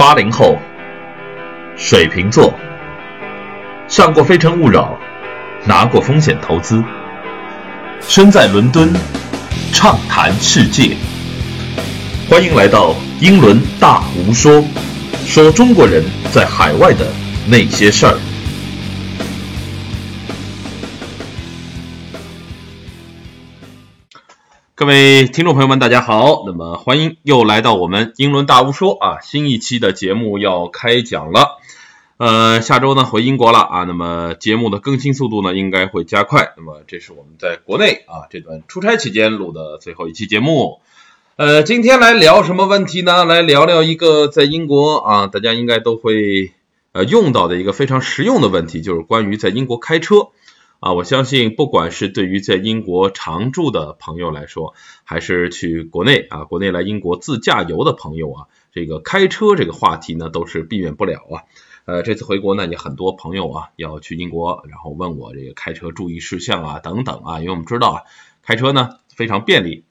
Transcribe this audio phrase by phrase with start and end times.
[0.00, 0.58] 八零后，
[1.76, 2.54] 水瓶座，
[3.86, 4.98] 上过《非诚勿扰》，
[5.68, 6.82] 拿过风险投资，
[8.08, 8.90] 身在伦敦，
[9.74, 10.96] 畅谈世界。
[12.30, 14.64] 欢迎来到英伦大无说，
[15.26, 17.04] 说中国人在海外的
[17.46, 18.16] 那些事儿。
[24.80, 26.44] 各位听众朋友们，大家好。
[26.46, 31.58] 那么欢迎又来到我们英伦大屋说啊，新一期的节目要开讲了。
[32.16, 36.54] 呃，下周呢回英国了啊，那么节目的更新速度呢应该会加快。
[36.56, 40.80] 那么这是我们在国内啊这段出差期间录的最后一期节目。
[41.36, 43.26] 呃，今天来聊什么问题呢？
[43.26, 46.52] 来聊聊一个在英国啊大家应该都会
[46.92, 50.28] 呃用到的一个非常实用的问题，就是关于在英国开车。
[50.80, 54.72] 啊，我相信不管是对于在英国常住的朋友来说，
[55.04, 61.44] 还是去国内啊，国内来英国自驾游的朋友啊，这个开车这个话题呢，都是避免不了啊。
[61.84, 68.02] 呃，这次回国呢，也很多朋友啊要去英国，然后问我这个开车注意事项啊等等啊，因为我们知道啊，
[68.42, 69.84] 开车呢非常便利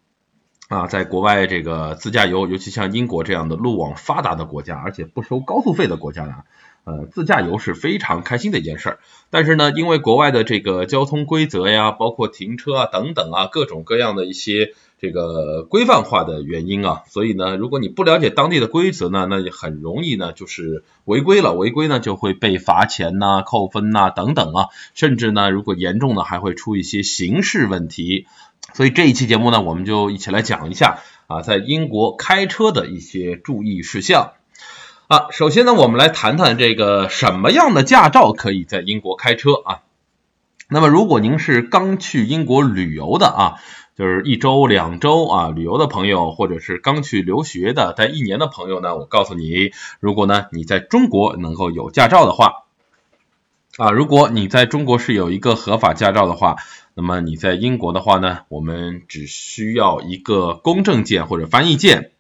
[0.70, 6.46] 啊，在国外这个自驾游，尤其像英国这样的路网发达的国家，而且不收高速费的国家呢。
[6.90, 24.66] 呃，自驾游是非常开心的一件事儿，但是呢，因为国外的这个交通规则呀，包括停车啊等等啊，各种各样的一些这个规范化的原因啊，所以呢，如果你不了解当地的规则呢，那就很容易呢就是违规了，违规呢就会被罚钱呐、扣分呐等等啊，
[24.96, 28.26] 甚至呢，如果严重呢，还会出一些刑事问题。
[28.74, 34.32] 所以这一期节目呢，我们就一起来讲一下啊，在英国开车的一些注意事项。
[35.10, 39.82] 啊，首先呢，我们来谈谈这个什么样的驾照可以在英国开车啊？
[40.70, 43.56] 那么，如果您是刚去英国旅游的啊，
[43.98, 52.66] 就是一周、两周啊旅游的朋友，或者是刚去留学的待一年的朋友呢，我告诉你，如果呢你在中国能够有驾照的话，
[53.78, 56.58] 啊，如果你在中国是有一个合法驾照的话，
[56.94, 62.12] 那么你在英国的话呢，我们只需要一个公证件或者翻译件。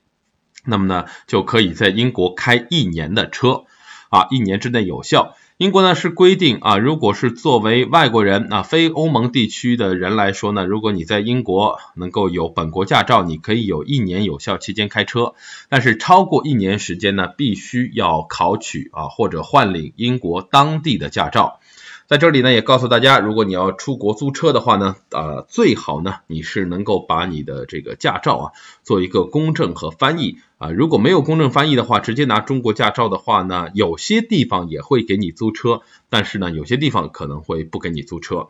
[0.69, 3.63] 那么呢，就可以在英国开一年的车
[4.09, 5.35] 啊，一年之内有效。
[5.57, 15.33] 英国呢是规定啊，如果是作为外国人啊，非欧盟地区的人来说呢，如果你在英国能够有本国驾照，你可以有一年有效期间开车。
[15.67, 21.59] 但是超过一年时间呢，必须要考取啊或者换领英国当地的驾照。
[22.07, 28.45] 在这里呢，也告诉大家，如果你要出国租车的话呢，呃，最好呢你是能够把你的这个驾照啊
[28.83, 30.69] 做一个公证和翻译啊。
[30.69, 38.49] 如果没有公证翻译的话，直接拿中国驾照的话呢，有些地方也会给你租车，但是呢，有些地方可能会不给你租车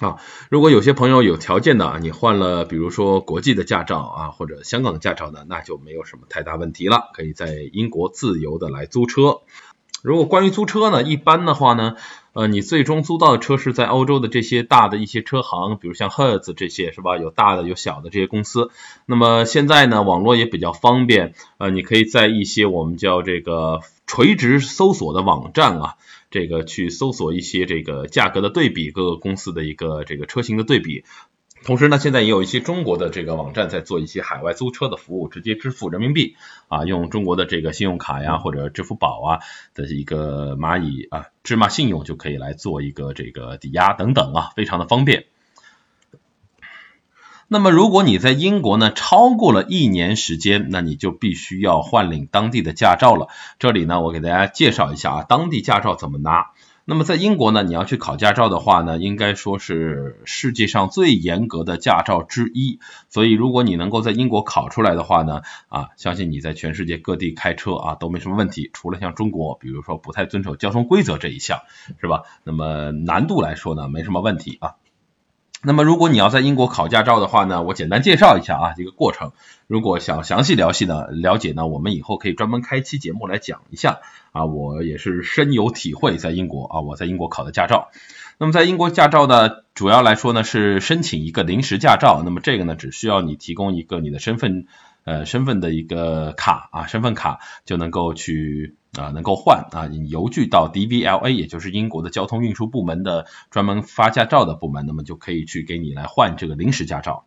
[0.00, 0.16] 啊。
[0.48, 9.40] 如果有些朋友有条件的，你换了比如说国际的驾照啊，或者香港的驾照呢，那就没有什么太大问题了，可以在英国自由的来租车。
[10.02, 11.96] 如果关于租车呢，一般的话呢。
[12.38, 17.16] 呃，你最终租到的车是在欧洲的这些大的一些车行，比如像 Hertz 这些是吧？
[17.16, 18.70] 有大的有小的这些公司。
[19.06, 25.94] 那么现在呢，网络也比较方便，呃，你可以在一些我们叫这个垂直搜索的网站啊，
[26.30, 31.02] 这个去搜索一些这个价格的对比，各个公司的一个这个车型的对比。
[31.64, 36.34] 同时呢，现在也有一些中国的这个网站在做一些海外租车的服务，直接支付人民币
[36.68, 39.38] 啊，用中国的这个信用卡呀或者支付宝啊
[39.74, 45.26] 的一个蚂蚁啊芝麻信用就可以来做一个这个抵押等等啊，非常的方便。
[47.48, 53.28] 那么如果你在英国呢超过了一年时间，那你就必须要换领当地的驾照了。
[53.58, 56.50] 这里呢，我给大家介绍一下啊，当地驾照怎么拿。
[56.90, 62.80] 那么在英国呢，你要去考驾照的话呢，应该说是世界上最严格的驾照之一。
[63.10, 68.70] 所以如果你能够在英国考出来的话呢，啊，相信你在全世界各地开车啊都没什么问题。
[68.72, 71.58] 除了像中国，比如说不太遵守交通规则这一项，
[72.00, 72.22] 是吧？
[72.42, 74.76] 那么难度来说呢，没什么问题啊。
[75.60, 79.32] 那么，如果你要在英国考驾照的话呢，我简单介绍一下啊这个过程。
[79.66, 83.98] 如果想详细了解呢，了解呢，我们以后可以专门开期节目来讲一下
[84.30, 84.44] 啊。
[84.44, 87.88] 我也是深有体会，在英国啊，我在英国考的驾照。
[88.38, 92.22] 那么在英国驾照呢，主要来说呢是申请一个临时驾照。
[92.24, 94.68] 那么这个呢，只需要你提供一个你的身份
[95.08, 98.76] 呃身份的一个卡啊，身份卡就能够去。
[98.98, 107.26] 啊，能够换啊，你邮寄到 DVLA，也就是英国的交通运输部门的专门发驾照的部门，那么就可以去给你来换这个临时驾照。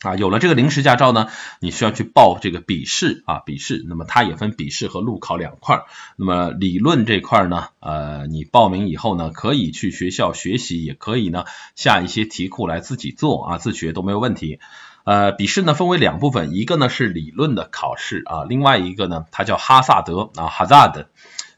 [0.00, 1.26] 啊，有了这个临时驾照呢，
[1.60, 5.82] 你需要去报这个笔试啊，笔试，那么它也分笔试和路考两块。
[6.16, 11.44] 那么理论这块呢，呃，你报名以后呢，可以去学校学习，也可以呢
[11.74, 14.60] 下一些题库来自己做啊，自学都没有问题。
[15.04, 21.08] 呃，笔试呢分为两部分，一个呢是理论的考试啊，另外一个呢它叫哈萨德啊哈萨德。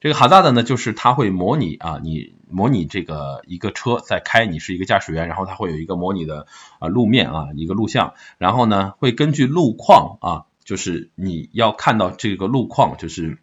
[0.00, 6.48] 这个哈萨德呢就是它会模拟啊你模拟这个一个车在开，你是一个驾驶员，然后它会有一个模拟的
[6.80, 13.38] 啊路面啊一个录像，然后呢会根据路况啊，就是你要看到这个路况，就是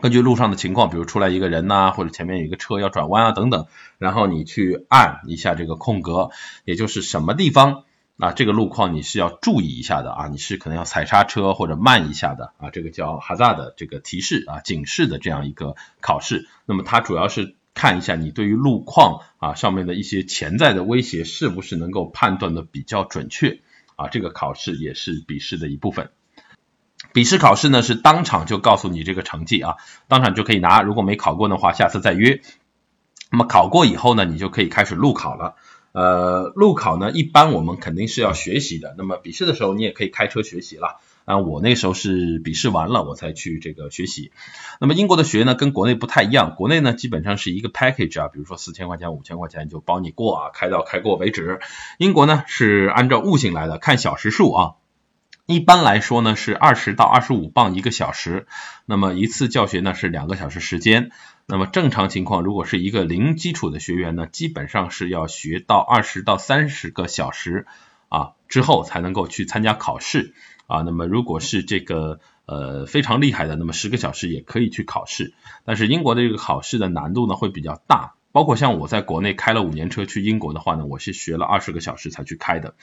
[0.00, 3.66] 根据路上的情况，比如出来一个人呐，或者前面有一个车要转弯啊等等，
[3.98, 6.30] 然后你去按一下这个空格，
[6.64, 7.84] 也就是什么地方。
[8.18, 16.48] 啊，这个路况你是要注意一下的啊，你是可能要踩刹车或者慢一下的啊，这个叫哈萨的这个提示啊警示的这样一个考试。
[16.66, 23.60] 那么它主要是看一下你对于路况啊上面的一些潜在的威胁是不是能够判断的比较准确
[23.94, 26.10] 啊，这个考试也是笔试的一部分。
[27.12, 29.76] 笔试考试呢是当场就告诉你这个成绩啊，
[30.08, 32.42] 当场就可以拿，如果没考过的话，下次再约。
[33.30, 35.54] 那么考过以后呢，你就可以开始路考了。
[35.98, 38.94] 呃，路考呢，一般我们肯定是要学习的。
[38.96, 41.00] 那么笔试的时候，你也可以开车学习了。
[41.24, 44.30] 啊，我那时候是笔试完了，我才去这个学习。
[44.80, 46.54] 那么英国的学呢，跟国内不太一样。
[46.56, 51.58] 国内呢，基本上是一个 package 啊，比如说四千块钱、五千块钱就包你过啊，开到开过为止。
[51.98, 54.74] 英国呢是按照悟性来的，看小时数啊。
[55.50, 58.46] 一般来说呢是二十到二十五磅一个小时。
[58.84, 61.10] 那么一次教学呢是两个小时时间。
[61.46, 67.66] 那么正常情况，如果是一个零基础的学员呢，基本上是要学到二十到三十个小时
[68.10, 70.34] 啊之后才能够去参加考试
[70.66, 70.82] 啊。
[70.82, 75.32] 那么如果是这个呃非常厉害的，那么十个小时也可以去考试。
[75.64, 82.74] 但是英国的这个考试的难度呢会比较大，包括像我在国内开了五年车去英国的话呢，我是学了二十个小时才去开的。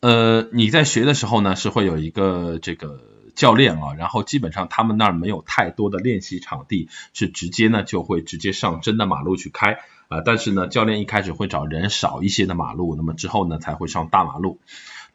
[0.00, 3.14] 呃，你在学的时候呢是会有一个这个。
[3.36, 10.22] 教练啊，然后基本上他们那儿没有太多的练习场地，是直接呢就会直接上真的马路去开啊。
[10.24, 14.58] 但是呢，教练一开始会找人少一些的马路，那么之后呢才会上大马路。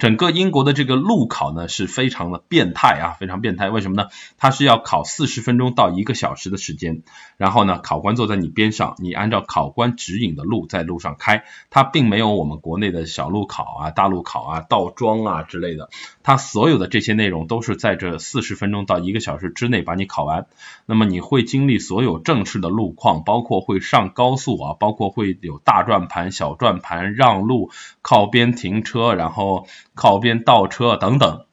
[0.01, 3.69] 整个英国的这个路考呢是非常的变态啊，非常变态。
[3.69, 4.09] 为什么呢？
[4.35, 7.03] 它是要考四十分钟到一个小时的时间，
[7.37, 11.43] 然后呢，考官坐在你边上，你按照考官指引的路在路上开。
[11.69, 15.91] 它并没有我们国内的小路考啊、大路考啊、倒桩啊之类的，
[16.23, 20.47] 它所有的这些内容都是在这四十分钟到一个小时之内把你考完。
[20.87, 27.69] 那么你会经历所有正式的路况，包括会上高速啊，包括会有大转盘、小转盘、让路、
[28.01, 29.67] 靠边停车，然后。
[29.95, 31.45] 靠边倒车等等，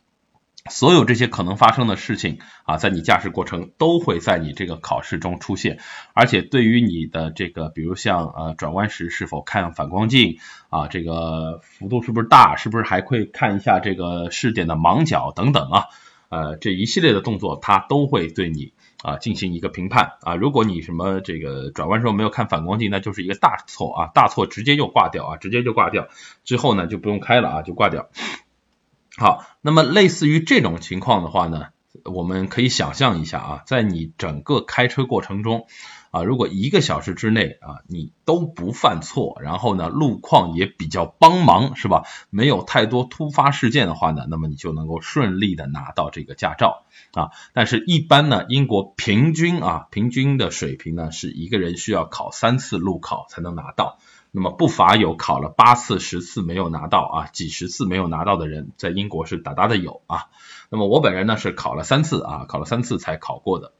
[0.70, 5.78] 所有这些可能发生的事情啊，在你驾驶过程都会在你这个考试中出现，
[6.12, 10.38] 而且对于你的这个，比如像呃转弯时是否看反光镜
[10.68, 15.84] 啊，这个幅度是不是大，是不是还会看一下这个试点的盲角等等啊，
[16.28, 18.72] 呃这一系列的动作，它都会对你
[19.02, 26.08] 啊进行一个评判啊，如果你什么这个转弯时候没有看反光镜，那就是一个大错啊，大错直接就挂掉啊，直接就挂掉，
[26.44, 28.08] 之后呢就不用开了啊，就挂掉。
[29.16, 31.66] 好，那么类似于这种情况的话呢，
[32.04, 35.66] 我们可以想象一下啊，在你整个开车过程中
[36.10, 42.04] 啊，如果一个小时之内啊你都不犯错，然后呢路况也比较帮忙是吧？
[42.30, 47.30] 没有太多突发事件的话呢，那么你就能够顺利的拿到这个驾照啊。
[47.52, 53.98] 但是，一般呢，英国平均啊平均的水平呢，是一个人需要考三次路考才能拿到。
[54.30, 60.26] 那么不乏有考了八次、十次没有拿到啊，几十次没有拿到的人，在英国是大大的有啊。
[60.70, 63.72] 那么我本人呢是考了三次啊，考了三次才考过的。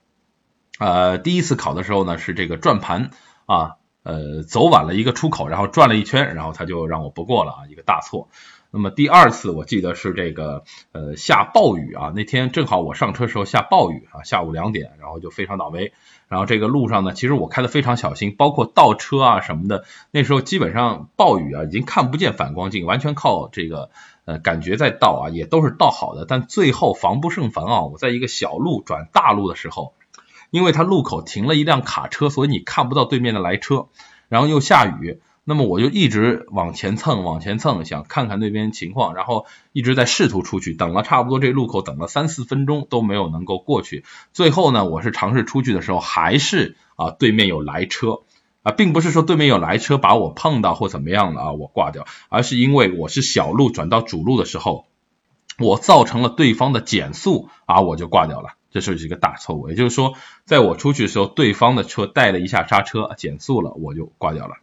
[0.79, 3.11] 呃，第一次考的时候呢是这个转盘
[3.47, 8.29] 啊，呃，走晚了一个出口，然后转了一圈，然后他就让我不过了啊，一个大错。
[8.71, 15.93] 那么第二次我记得是这个呃下暴雨啊，那天正好我上车时候下暴雨啊，下午两点，然后就非常倒霉。
[16.29, 19.85] 然后这个路上呢，其实我开的非常小心，包括倒车啊什么的。
[20.11, 23.89] 那时候基本上暴雨啊，已经看不见反光镜，完全靠这个
[24.27, 26.27] 呃感觉在倒啊，也都是倒好的。
[26.29, 29.95] 但最后防不胜防啊，我在一个小路转大路的时候，
[30.51, 33.89] 因为它路口停了一辆卡车，所以你看不到对面的来车，
[34.29, 35.21] 然后又下雨。
[35.45, 44.05] 那么我就一直往前蹭，往前蹭，想看看那边情况，然后一直在试图出去，等了差不多这路口等了三四分钟都没有能够过去。
[44.35, 48.21] 最后呢，我是尝试出去的时候，还是啊对面有来车
[48.63, 54.85] 啊，并不是说对面有来车把我碰到或怎么样的啊我挂掉，而是因为我是小路转到主路的时候，
[55.59, 59.69] 我造成了对方的减速啊我就挂掉了，这是一个大错误。
[59.69, 64.57] 也就是说，在我出去的时候，对方的车带了一下刹车减速了，我就挂掉了。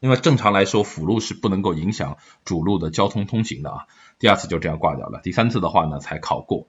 [0.00, 3.86] 因为正常来说，辅路是不能够影响主路的交通通行的啊。
[4.18, 6.66] 第二次就这样挂掉了，第三次的话呢才考过。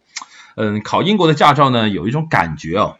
[0.55, 2.97] 嗯，考英国的驾照呢，有一种感觉哦，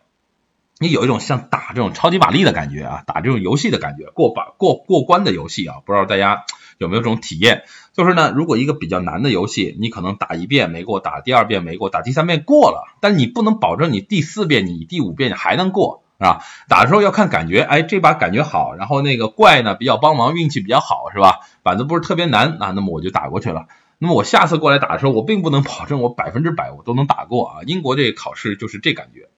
[0.80, 5.82] 你有一种像打这种超级玛丽的感觉啊，打这种游戏的感觉，过把过过关的游戏啊。
[5.86, 6.46] 不知道大家
[6.78, 7.64] 有没有这种体验？
[7.94, 16.44] 就是呢，如果一个比较难的游戏，你可能打一遍没过，打第二遍没过，打第三遍过了，但你不能保证你第四遍、你第五遍你还能过，是吧？
[16.68, 21.42] 打的时候要看感觉，哎，这把感觉好，然后那个怪呢比较帮忙，运气比较好，是吧？
[21.62, 23.68] 板子不是特别难啊，那么我就打过去了。
[24.00, 27.56] 那么我下次过来打的时候，我并不能保证我百分之百我都能打过啊。
[27.68, 29.30] 英国这考试就是这感觉，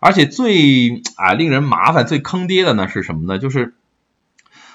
[0.00, 3.38] 而且最啊令人麻烦、最坑爹的呢是什么呢？
[3.40, 3.74] 就是。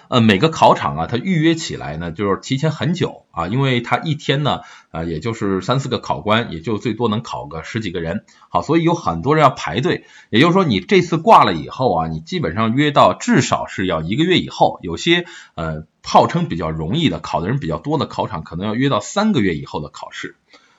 [0.09, 10.05] 呃，每个考场啊，它预约起来呢，就是提前很久啊，因为它一天呢，啊，也就是三四个考官，也就最多能考个十几个人，好，所以有很多人要排队。
[10.31, 14.79] 也就是说，你这次挂了以后啊，你基本上约到至少是要一个月以后。
[14.81, 20.37] 有些呃，号称比较容易的，考的人比较多的考场，可能要约到三个月以后的考试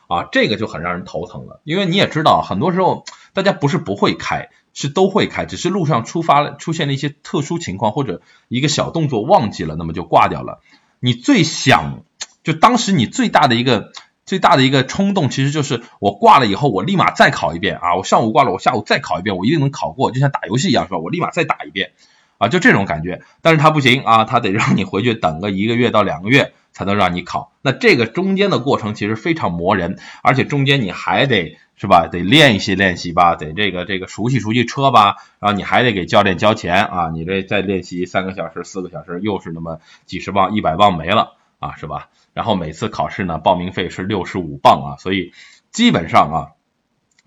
[0.09, 1.61] 啊，这个就很让人头疼了。
[1.63, 4.51] 因为你也知道，很多时候大家不是不会开。
[4.73, 10.61] 是都会开，只是路上出发了出现了一些特殊情况或者一个小动作忘记了，那么就挂掉了。
[11.01, 12.03] 你最想
[12.45, 13.93] 就当时你最大的一个
[14.27, 17.97] 最大的一个冲动，其实就是我挂了以后，我立马再考一遍啊！
[17.97, 20.99] 我上午挂了，我下午再考一遍，我一定能考过，就像打游戏一样，是吧？
[20.99, 21.93] 我立马再打一遍
[22.39, 23.23] 啊，就这种感觉。
[23.43, 27.53] 但是他不行啊，他得让你回去等个一个月到两个月才能让你考。
[27.63, 31.59] 那这个中间的过程其实非常磨人，而且中间你还得。
[31.81, 32.09] 是吧？
[32.09, 42.11] 得练习练习吧，得这个这个熟悉熟悉车吧，然后你还得给教练交钱啊，你这再练习三个小时、四个小时，又是那么几十磅、一百磅没了啊，是吧？
[42.35, 45.33] 然后每次考试呢，报名费是六十五磅啊，所以
[45.71, 46.39] 基本上啊，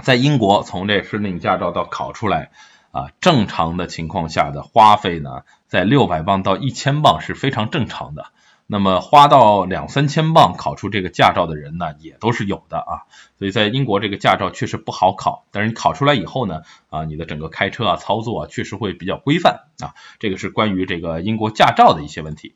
[0.04, 2.52] 在英国从这申领驾照到考出来
[2.92, 8.28] 啊，正常的情况下的花费呢，在六百磅到一千磅是非常正常的。
[8.74, 13.06] 那么花到两三千镑考出这个驾照的人呢，也都是有的啊。
[13.38, 19.94] 所以在英国这个驾照确实不好考，但是你考出来以后呢，啊，你的整个开车啊、操作啊，确实会比较规范啊。
[20.18, 22.56] 这个是关于这个英国驾照的一些问题。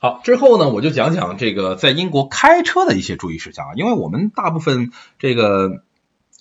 [0.00, 5.84] 好，之后呢，我就讲讲这个在英国开车的一些注意事项啊，因为我们大部分这个。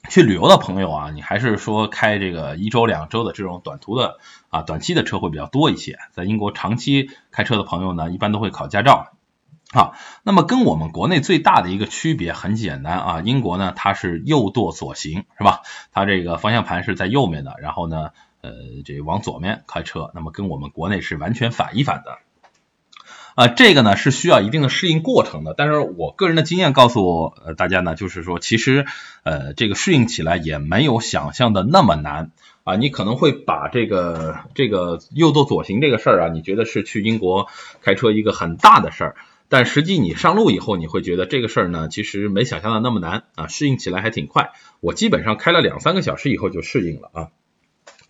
[0.10, 4.18] 去旅游的朋友啊，你还是说开这个一周两周的这种短途的
[4.50, 6.00] 啊短期的车会比较多一些。
[6.12, 9.14] 在英国长期开车的朋友呢，一般都会考驾照。
[9.74, 15.62] 好，那么跟我们国内最大的一个区别很简单啊，英国呢它是右舵左行是吧？
[15.94, 18.10] 它这个方向盘是在右面的，然后呢
[18.42, 18.52] 呃
[18.84, 22.18] 这往左面开车，那么跟我们国内是完全反一反的。
[23.36, 28.86] 啊，这个呢是需要一定的适应过程的，但是我个人的经验告诉呃大家呢，就是说其实
[29.24, 32.32] 呃这个适应起来也没有想象的那么难。
[32.64, 37.48] 啊，你可能会把这个这个右舵左行这个事儿啊，你觉得是去英国
[37.82, 39.16] 开车一个很大的事儿，
[39.50, 43.24] 但实际你上路以后，你会觉得这个事儿呢其实没想象的那么难。
[43.34, 47.28] 啊，适应起来还挺快，我基本上开了两三个小时以后就适应了啊。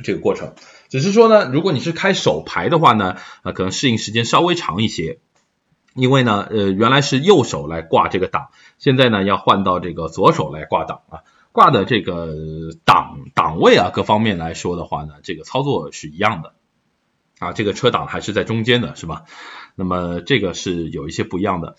[0.04, 0.54] 这个过程，
[0.92, 5.20] 只是说呢，如果你是开手排的话呢，啊，可能适应时间稍微长一些，
[5.96, 12.36] 因为呢，呃，原来是右手来挂这个档，现在呢要换到这个左手来挂档啊，挂的这个
[12.84, 16.54] 档档位啊，各方面来说的话呢，这个操作是一样的，
[17.40, 19.24] 啊，这个车档还是在中间的，是吧？
[19.76, 21.78] 那么这个是有一些不一样的，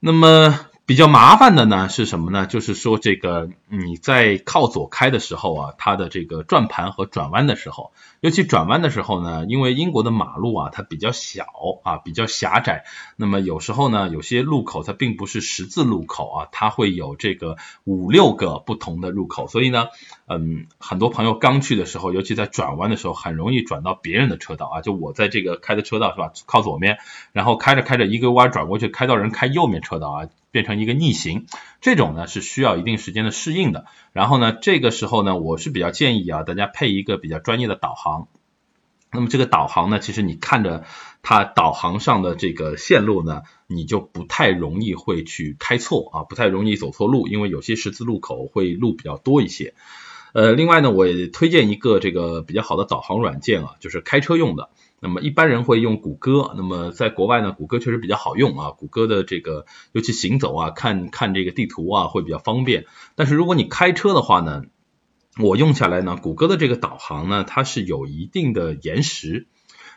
[0.00, 0.58] 那么。
[0.88, 2.46] 比较麻烦的呢是什么呢？
[2.46, 11.46] 就是说这个你在靠左开的时候啊，它的这个转盘和转弯的时候，尤其转弯的时候呢，因为英国的马路啊它比较小
[11.82, 12.84] 啊，比较狭窄，
[13.16, 19.88] 那么有时候呢有些路口它并不是十字路口啊，它会有这个五六个不同的入口，所以呢，
[20.26, 24.80] 嗯，很多朋友刚去的时候，尤其在转弯的时候，很容易转到别人的车道啊。
[24.80, 26.98] 就我在这个开的车道是吧，靠左面，
[27.32, 30.28] 然后开着开着一个弯转过去，开到人开右面车道啊。
[30.50, 31.44] 变成一个逆行，
[31.82, 33.86] 这种呢是需要一定时间的适应的。
[34.12, 38.28] 然后呢，这个时候呢，我是比较建议啊，大家配一个比较专业的导航。
[39.10, 40.84] 那么这个导航呢，其实你看着
[41.22, 49.74] 它导航上的这个线路呢，你就不太容易会去开错啊，不太容易走错路，因为有些十字路口会路比较多一些。
[50.34, 54.68] 呃，另外呢，我也推荐一个这个比较好的导航软件啊，就是开车用的。
[55.00, 62.86] 那么一般人会用谷歌，那么在国外呢，谷歌确实比较好用啊，谷歌的这个尤其行走啊，看看这个地图啊会比较方便。
[63.14, 64.62] 但是如果你开车的话呢，
[65.40, 69.46] 我用下来呢，谷歌的这个导航呢，它是有一定的延时，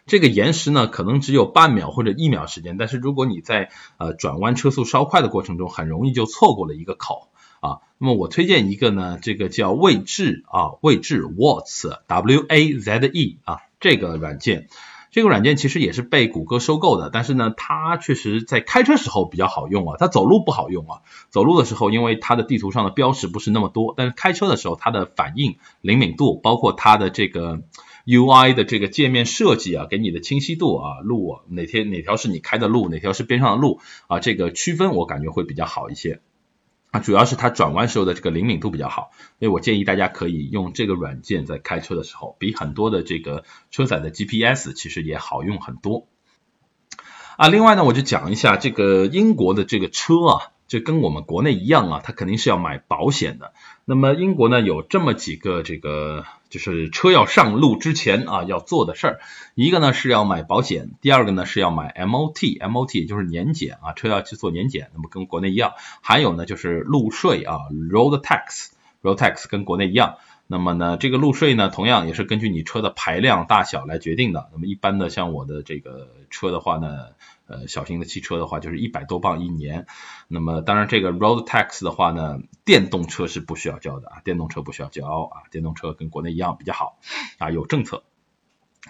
[0.06, 7.30] 这个延时呢可能只有半秒或者一秒时间，但是如果你在呃转弯车速稍快的过程中，很容易就错过了一个口
[7.60, 7.80] 啊。
[7.98, 14.68] 那么我推荐一个呢，这个叫位置啊，位置 Watts W A Z E 啊这个软件。
[15.12, 21.02] 这个软件其实也是被谷歌收购的，但是呢，它确实在开车时候比较好用啊，它走路不好用啊。
[21.30, 27.62] 走路的时候，因为它的地图上的标识不是那么多，但是开车的时候，它的反应灵敏度，包括它的这个
[28.06, 36.22] UI 的这个界面设计啊，给你的清晰度啊，路啊哪天哪条是你开的路，哪条是边上的路啊，这个区分我感觉会比较好一些。
[36.92, 46.08] 啊，主要是它转弯时候的这个灵敏度比较好，所以我建议大家可以用这个软件在开车的时候，比很多的这个车载的 GPS 其实也好用很多。
[47.38, 50.52] 啊，另外呢，我就讲一下这个英国的这个车啊。
[50.68, 53.52] 这跟我们国内一样啊，它肯定是要买保险的。
[53.84, 59.20] 那么英国呢有这么几个这个，就是车要上路之前啊要做的事儿。
[59.56, 65.74] 一个呢是要买保险，第二个呢是要买 MOT，MOT 就是年检啊，车要去做年检，那么跟国内一样。
[66.02, 67.56] 还有呢就是路税啊
[67.90, 70.18] ，road tax，road tax 跟国内一样。
[70.52, 74.50] 那么呢这个路税呢同样也是根据你车的排量大小来决定的。
[74.52, 77.16] 那么一般的像我的这个车的话呢。
[77.48, 79.86] 呃，小型的汽车的话就是一百多磅一年，
[80.30, 86.98] 那么当然这个 road tax 的话呢，电动车是不需要交的啊，电动车不需要交啊，电动车跟国内一样比较好
[87.40, 88.04] 啊，有政策。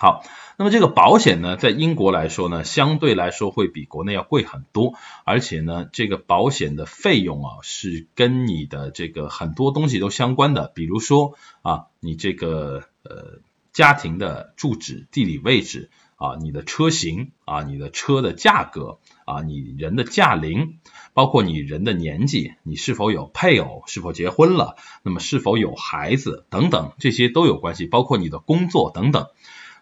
[0.01, 0.24] 好，
[0.58, 13.41] 那么这个保险呢，在英国来说呢，相对来说会比国内要贵很多，而且呢，这个保险的费用啊，是跟你的这个很多东西都相关的，比如说啊，你这个呃
[13.74, 15.91] 家庭的住址、地理位置。
[16.15, 20.77] 啊，你的车型啊，你的车的价格啊，你人的驾龄，
[21.15, 29.29] 包括你人的年纪，你是否有配偶，是否结婚了，那么是否有孩子等等，这些都有关系，包括你的工作等等。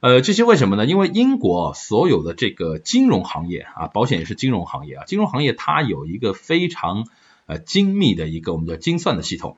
[0.01, 0.85] 呃，这些为什么呢？
[0.85, 7.07] 因为英国所有的这个金融行业啊，保险也是金融行业啊，金融行业它有一个非常
[7.45, 9.57] 呃精密的一个我们的精算的系统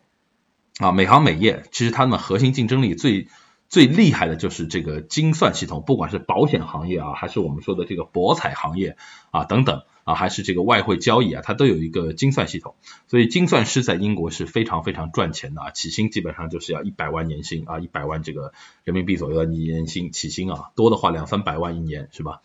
[0.79, 3.27] 啊，每行每业其实他们核心竞争力最。
[3.71, 8.97] 最厉害的就是这个精算系统，不管是保险行业啊，还是我们说的这个博彩行业
[9.31, 12.75] 啊等等啊，还是这个外汇交易啊，它都有一个精算系统。
[13.07, 18.51] 所以精算师在英国是非常非常赚钱的啊，起薪基本上就是要一百万年薪啊，一百万这个
[18.83, 22.41] 人民币左右的年薪起薪啊，多的话两三百万一年是吧？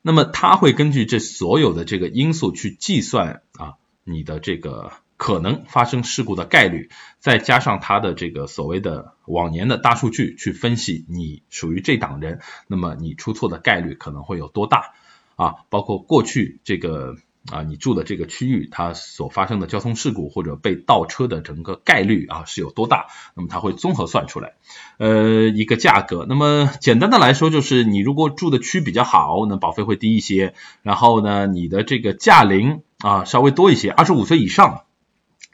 [0.00, 4.90] 那么他会根据这所有的这个因素去计算啊，你的这个。
[5.22, 14.94] 可能发生事故的概率，再加上它的这个所谓的往年的大数据去分析你属于这档人，那么你出错的概率可能会有多大
[15.36, 15.54] 啊？
[15.70, 17.14] 包括过去这个
[17.52, 23.06] 啊你住的这个区域它所发生的交通事故或者被倒车的整个概率啊是有多大？
[23.36, 24.54] 那么它会综合算出来
[24.98, 26.26] 呃一个价格。
[26.28, 30.54] 那么简单的来说就是你如果住的区比较好，那保费会低一些。
[30.82, 34.82] 然后呢你的这个驾龄啊稍微多一些，二十五岁以上。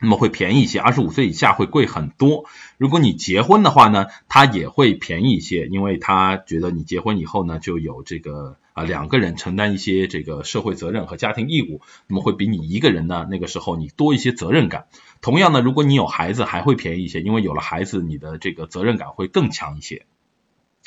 [0.01, 2.45] 那么会便宜一些，二十五岁以下会贵很多。
[2.77, 14.87] 如果你结婚的话呢，他也会便宜一些，因为他觉得你结婚以后呢，就有这个啊两个人承担一些这个社会责任和家庭义务，那么会比你一个人呢那个时候你多一些责任感。
[15.21, 20.07] 同样呢，如果你有孩子，还会便宜一些，因为有了孩子，你的这个责任感会更强一些。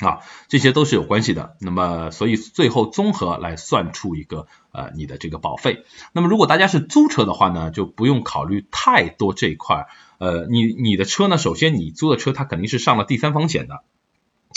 [0.00, 1.56] 啊，这些都是有关系的。
[1.60, 5.84] 那么，所以最后综合来算出一个呃你的这个保费。
[6.12, 9.86] 那么，如果大家是租车的话呢，就不用考虑太多这一块。
[10.18, 13.82] 呃，你你的车呢，首先你租的车它肯定是上了第三方险的，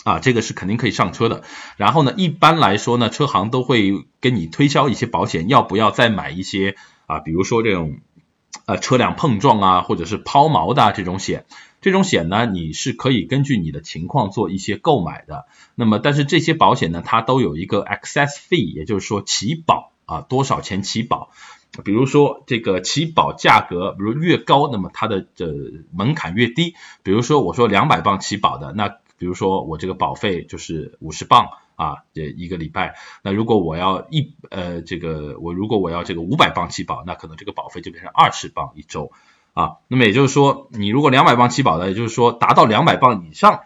[0.03, 1.43] 啊，这个是肯定可以上车的。
[1.77, 6.75] 然后呢，一般来说呢，车行都会跟你推销一些保险，要不要再买一些
[7.07, 7.19] 啊？
[7.19, 7.97] 比如说这种
[8.65, 11.45] 呃车辆碰撞啊，或者是抛锚的这种险。
[11.85, 15.45] 这种险呢，你是可以根据你的情况做一些购买的。
[15.75, 21.29] 那么，但是这些保险呢，它都有一个 excess fee，也就是说起保啊，多少钱起保？
[21.83, 25.53] 比如说这个起保价格，比如越高，那么它的这
[25.95, 26.73] 门槛越低。
[27.03, 32.95] 比如说我说两百磅起保的，那比如说我这个保费就是五十磅啊，这一个礼拜。
[33.21, 39.11] 那如果我要一呃这个我如果我要这个五百磅起保，那可能这个保费就变成二十磅一周。
[39.55, 43.61] 啊，那么也就是说，你如果两百磅起保的，也就是说达到两百磅以上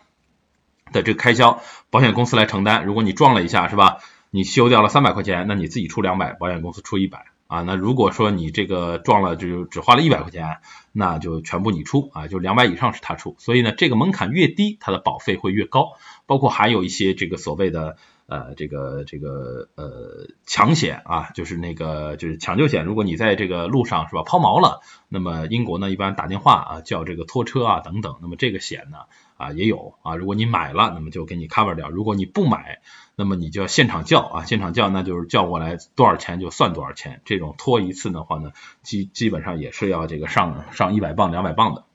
[0.94, 2.86] 的这个开销，保险公司来承担。
[2.86, 3.98] 如果你撞了一下，是吧？
[4.30, 7.64] 你修掉了三百块钱，那你自己出两百，保险公司出一百啊。
[7.64, 10.60] 那如果说你这个撞了就只花了一百块钱，
[10.92, 13.36] 那就全部你出啊，就两百以上是他出。
[13.40, 15.94] 所以呢，这个门槛越低，它的保费会越高。
[16.28, 17.98] 包括还有一些这个所谓的。
[18.30, 22.86] 呃，这个这个呃抢险啊，就是那个就是抢救险。
[22.86, 28.20] 如果你在这个路上是吧抛锚了，那么英国呢一般打电话啊叫这个拖车啊等等。
[28.22, 29.00] 那么这个险呢
[29.36, 32.82] 啊也有啊，如果你买了，那么就给你 cover 掉；如果你不买，
[33.16, 37.22] 那么你就要现场叫啊，现场叫那就是叫过来多少钱就算多少钱。
[37.26, 38.52] 这种拖一次的话呢，
[38.84, 41.86] 基基本上也是要这个上上一百磅两百磅的。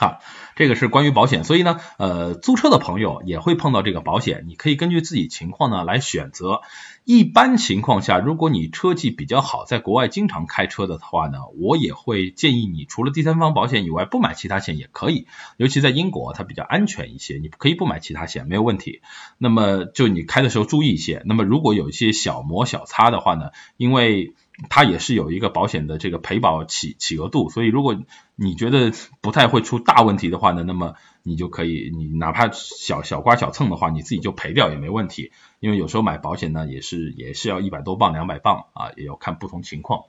[0.00, 0.18] 啊，
[0.56, 6.62] 这个是关于保险，所以呢，呃，租车的朋友也会碰到这个保险，你可以根据自己情况呢来选择。
[7.04, 15.26] 一般情况下，如果你车技比较好，在国外经常开车的话呢，我也会建议你除了第三方保险以外，不买其他险也可以。
[15.56, 19.02] 尤其在英国，它比较安全一些，你可以不买其他险，没有问题。
[19.38, 21.22] 那么就你开的时候注意一些。
[21.26, 24.34] 那么如果有一些小磨小擦的话呢，因为
[24.68, 27.96] 它也是有一个保险的这个赔保起起额度，所以如果
[28.36, 35.32] 你觉得不太会出大问题的话呢，那么你就可以，你哪怕小小刮小蹭的话，你自己就赔掉也没问题。
[35.60, 40.04] 因为有时候买保险呢，也是也是要一百多磅、两百磅啊，也要看不同情况。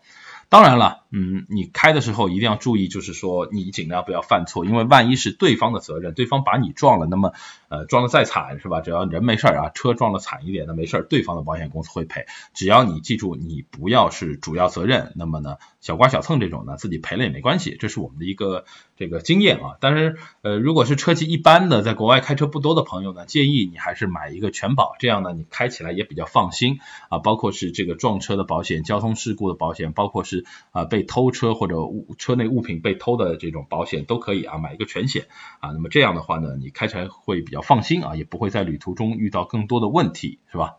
[0.51, 7.31] 当然了，嗯，你开的时候一定要注意，就是说你尽量不要犯错，因为万一是对方的责任，对方把你撞了，那么
[7.69, 8.81] 呃撞的再惨是吧？
[8.81, 12.25] 只要人没事儿啊，车撞的惨一点那没事儿，对方的保险公司会赔。
[12.53, 18.65] 只要你记住，你不要是主要责任，那么呢小刮小蹭这种呢自己赔了也没关系，这是我们的一个
[18.95, 19.77] 这个经验啊。
[19.81, 27.17] 但是呃如果是车技一般的，在国外开车不多的朋友呢，建议你还是买一个全保，这样呢你开起来也比较放心啊。
[27.17, 35.25] 包括是这个撞车的保险、交通事故的保险，包括是啊，被偷车或者物车内物品被偷的这种保险都可以啊，买一个全险
[35.59, 40.75] 啊，那么这样的话呢，你开起来会比较放心啊，也不会在旅途中遇到更多的问题，是吧？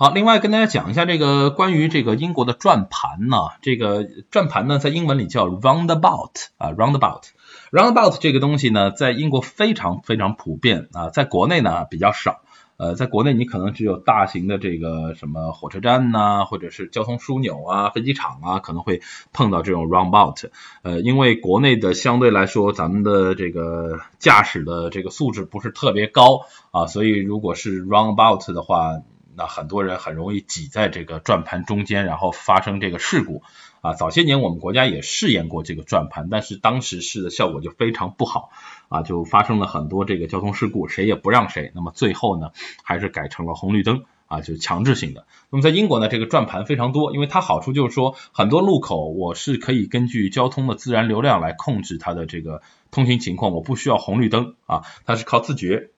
[0.00, 12.42] 好，另外跟大家讲一下这个关于这个英国的转盘呢，这个转盘呢在英文里叫 roundabout 啊，roundabout，roundabout 这个东西呢在英国非常非常普遍啊，在国内呢比较少。
[12.76, 19.00] 呃，在国内你可能只有大型的这个什么火车站呐，或者是交通枢纽啊、飞机场啊，可能会
[19.32, 20.48] 碰到这种 roundabout。
[20.82, 28.92] 呃，因为国内的相对来说，咱们的这个驾驶的这个素质不是特别高啊，所以如果是 roundabout 的话，
[29.38, 33.42] 那很多人很容易挤在这个转盘中间，然后发生这个事故。
[33.80, 38.50] 啊，早些年我们国家也试验过这个转盘，但是当时试的效果就非常不好
[38.88, 41.70] 啊，就发生了很多这个交通事故，谁也不让谁。
[41.76, 42.50] 那么最后呢，
[42.82, 45.26] 还是改成了红绿灯啊，就强制性的。
[45.50, 55.90] 那么在英国呢，这个转盘非常多，因为它好处就是说，很多路口我是可以根据交通的自然流量来控制它的这个通行情况，我不需要红绿灯啊，它是靠自觉。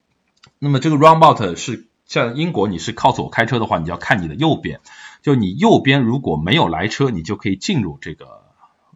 [0.58, 4.80] 那么这个 roundabout 是像英国，你是靠左开车的话，你就要看你的右边。
[5.22, 8.42] 就你右边如果没有来车，你就可以进入这个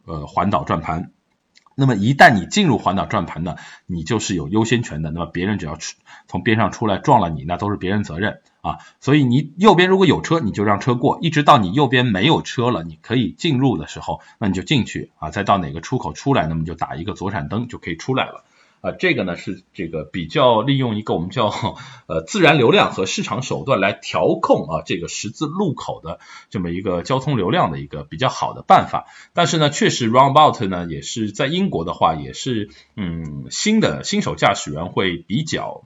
[0.05, 1.13] 呃环岛转盘。
[1.77, 3.55] 那么一旦你进入环岛转盘呢，
[3.87, 5.13] 你就是有优先权的。
[5.13, 5.95] 那么别人只要出
[6.27, 8.79] 从边上出来撞了你，那都是别人责任啊。
[8.99, 15.31] 所以你右边如果有车，你就让车过，一直到你右边没有车了，你可以进入的时候，那你就进去啊。
[15.31, 18.45] 再到哪个出口出来，那么就打一个左闪灯就可以出来了。
[18.85, 21.49] 啊，这个呢是这个比较利用一个我们叫
[22.07, 26.21] 呃自然流量和市场手段来调控啊这个十字路口的
[26.51, 29.07] 这么一个交通流量的一个比较好的办法。
[29.33, 35.85] 但是呢，确实 roundabout 呢也是在英国的话也是嗯新的新手驾驶员会比较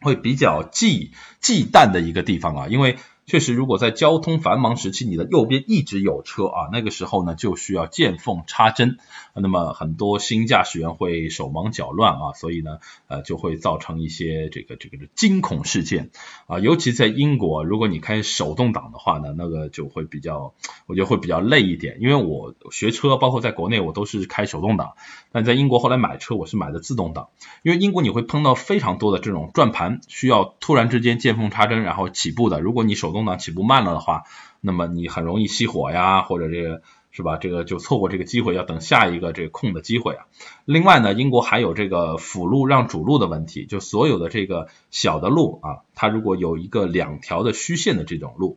[0.00, 2.98] 会比较忌忌惮的一个地方啊，因为。
[3.24, 8.98] 确实，如果在交通繁忙时期，你的右边一直有车啊，那个时候呢就需要见缝插针。
[9.34, 16.10] 那么很多新驾驶员会手忙脚乱啊，所以呢呃就会造成一些这个这个惊恐事件
[16.46, 16.58] 啊。
[16.58, 20.52] 尤其在英国，如果你开手动挡的话呢，那个就会比较，
[20.86, 21.98] 我觉得会比较累一点。
[22.00, 24.94] 因为我学车，包括在国内我都是开手动挡，
[25.30, 27.28] 但在英国后来买车我是买的自动挡。
[27.62, 32.60] 因为英国你会碰到非常多的这种转盘，需要突然之间见缝插针然后起步的。
[32.60, 34.24] 如果你手动挡起步慢了的话，
[34.60, 37.36] 那么你很容易熄火呀，或者这个是吧？
[37.36, 40.24] 这个就错过这个机会，要等下一个这个空的机会啊。
[40.64, 48.56] 另外呢，英国还有这个辅路让主路的问题，就所有的这个小的路啊，它如果有一个两条的虚线的这种路，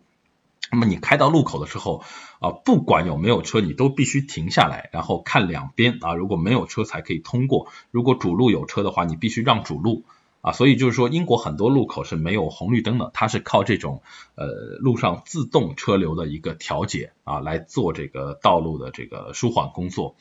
[0.72, 2.04] 那么你开到路口的时候
[2.40, 10.06] 啊，不管有没有车，你都必须停下来，然后看两边啊，如果没有车才可以通过，如果主路有车的话，你必须让主路。
[10.46, 14.04] 啊，所以就是说，英国很多路口是没有红绿灯的，它是靠这种
[14.36, 14.46] 呃
[14.80, 20.16] 路上自动车流的一个调节啊来做这个道路的这个舒缓工作。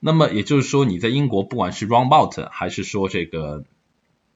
[0.00, 3.62] 那么也就是说，你在英国不管是 run bot 还是说这个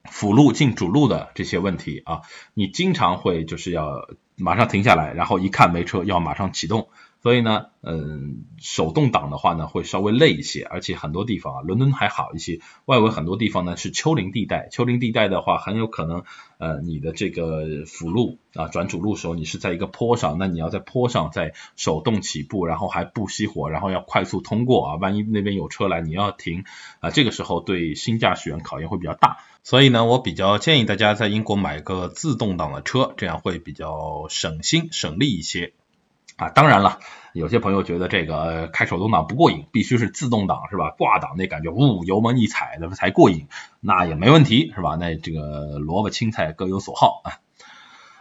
[0.05, 2.21] 辅路进主路的这些问题啊，
[2.53, 6.87] 你经常会就是要马上停下来，然后一看没车，要马上启动。
[7.23, 16.23] 所以呢，嗯，手动挡的话呢，会稍微累一些，而且很多地方啊，伦敦还好一些，外围很多地方呢是丘陵地带，丘陵地带的话，很有可能，
[16.57, 26.65] 呃，你的这个辅路啊转主路时候，你是在一个坡上，那你要在坡上再手动起步，然后还不熄火，然后要快速通过啊，万一那边有车来，你要停
[26.99, 35.71] 啊，这个时候对新驾驶员考验会比较大，所以呢，我比较建议大家在英国买个自动挡的车，这样会比较省心省力一些。
[36.37, 36.99] 啊，当然了，
[37.33, 40.89] 有些朋友觉得这个开手动挡不过瘾，必须是自动挡是吧？
[40.97, 43.47] 挂档那感觉，呜，油门一踩那才过瘾，
[43.79, 44.95] 那也没问题是吧？
[44.99, 47.42] 那这个萝卜青菜各有所好啊。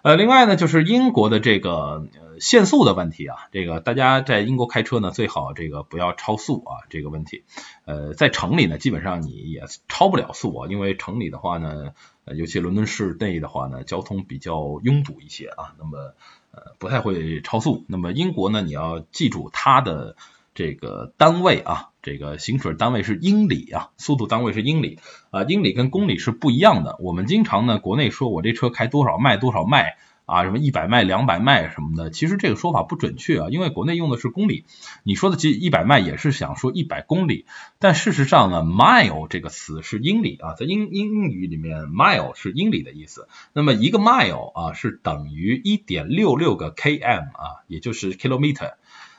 [0.03, 2.09] 呃，另外呢，就是英国的这个
[2.41, 7.45] 限速的问题啊，这个大家在英国开车呢，最好这个不要超速啊，这个问题。
[7.85, 11.93] 呃，在城里呢，基本上你也超不了速啊，因为城里的话呢，
[12.27, 16.15] 尤其伦敦市内的话呢，交通比较拥堵一些啊，那么。
[16.55, 17.87] 呃，不太会超速。
[17.88, 20.17] 那么英国呢，你要记住它的
[20.55, 24.99] 这个单位啊，这个行驶单位是英里啊，速度单位是英里
[25.31, 26.97] 啊，英里跟公里是不一样的。
[27.01, 29.97] 我们经常呢，国内说我这车开多少迈多少迈。
[30.25, 34.65] 啊，什么一百迈、两百迈什么的，其实这个说法不准确啊，因为国内用的是公里。
[35.03, 37.45] 你说的其实一百迈也是想说一百公里，
[37.81, 43.29] 但事实上呢，mile 这个词是英里啊，在英英语里面，mile 是英里的意思。
[43.53, 48.75] 那么一个 mile 啊是等于一点六六个 km 啊，也就是 kilometer，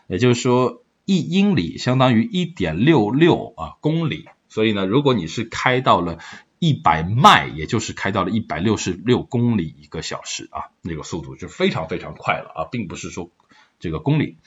[0.07, 4.27] 也就是说一英里相当于一点六六啊公里。
[4.49, 6.19] 所以呢，如果你是开到了。
[6.59, 13.29] 一百迈，也就是开到了一百六十六公里一个小时啊，那个速度就非常非常快了啊，并不是说
[13.81, 14.37] 这个公里。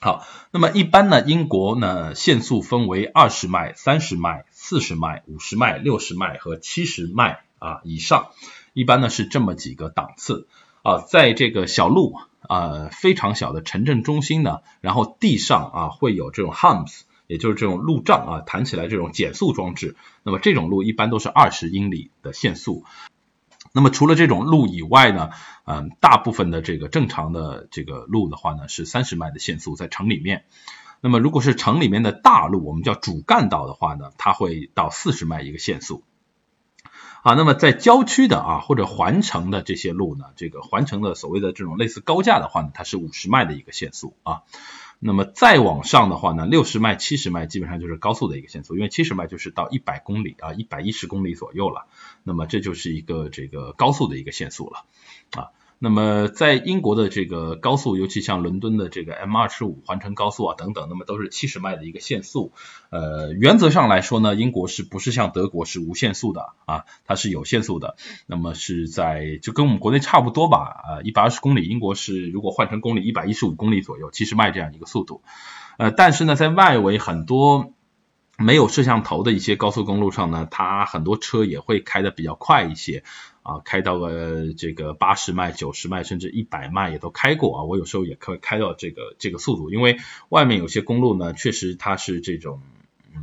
[0.00, 8.30] 好，那么一般呢，英国呢限速分为二十迈、三十迈、四十迈、五十迈、六十迈和七十迈啊以上，
[8.72, 10.48] 一般呢是这么几个档次
[10.88, 17.02] 啊，在这个小路啊非常小的城镇中心呢，然后地上啊会有这种 humps。
[17.28, 22.84] 也就是这种路障啊，弹起来这种减速装置，那么这种路一般都是二十英里的限速。
[23.72, 25.28] 那么除了这种路以外呢，
[25.66, 30.46] 嗯，大部分的这个正常的这个路的话呢，是三十迈的限速在城里面。
[31.02, 36.04] 那么如果是城里面的大路，我们叫主干道的话呢，它会到四十迈一个限速。
[37.22, 44.42] 啊，那么在郊区的啊或者环城的这些路呢，这个环城的所谓的这种类似高架的话呢，它是五十迈的一个限速啊。
[45.00, 51.86] 那么再往上的话呢，六十迈、七十迈基本上就是高速的一个限速，因为七十迈就是到一百公里啊，一百一十公里左右了。
[52.24, 54.84] 那么这就是一个这个高速的一个限速了
[55.32, 55.50] 啊。
[55.80, 62.52] 那么在英国的这个高速，尤其像伦敦的这个 M 二十五环城高速啊等等，那么都是七十迈的一个限速。
[62.90, 66.84] 呃，原则上来说呢，英国是不是像德国是无限速的啊？
[67.04, 67.96] 它是有限速的。
[68.26, 70.82] 那么是在就跟我们国内差不多吧？
[70.88, 75.22] 呃，一百二十公里，英国是如果换成公里，一百一十五公里左右，七十迈这样一个速度。
[75.78, 77.72] 呃，但是呢，在外围很多。
[78.38, 83.02] 没有摄像头的一些高速公路上呢，它很多车也会开的比较快一些
[83.42, 87.64] 啊，开到了这个八十迈、九十迈甚至一百迈也都开过啊。
[87.64, 89.98] 我有时候也可以开到这个这个速度，因为
[90.28, 92.62] 外面有些公路呢，确实它是这种。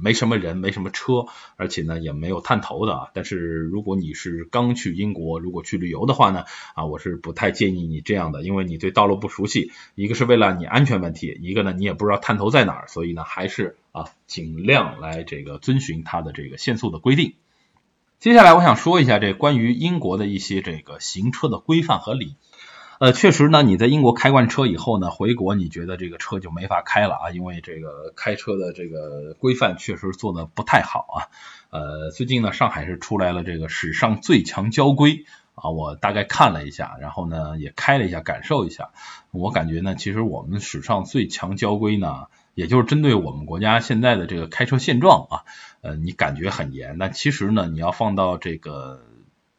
[0.01, 3.09] 没什么人，没什么车，而且呢也没有探头的。
[3.13, 17.33] 但是如果你是刚去英国，如果去旅游的话呢，啊，我是不太建议你这样的，因为你对道路不熟悉，一个是为了你安全问题，一个呢你也不知道探头在哪儿，所以呢还是啊尽量来这个遵循它的这个限速的规定。
[18.19, 22.35] 接下来我想说一下这关于英国的一些这个行车的规范和礼。
[22.97, 31.15] 呃，确实呢，你在英国开惯车以后呢，回国你觉得这个车就没法开了啊，因为这个开车的这个规范确实做的不太好啊。
[31.71, 38.91] 呃，最近呢，上海是出来了这个史上最强交规啊，我大概看了一下，然后呢也开了一下，感受一下，
[39.31, 45.43] 我感觉呢，其实我们史上最强交规呢，也就是针对我们国家现在的这个开车现状啊，
[45.81, 49.01] 呃，你感觉很严，但其实呢，你要放到这个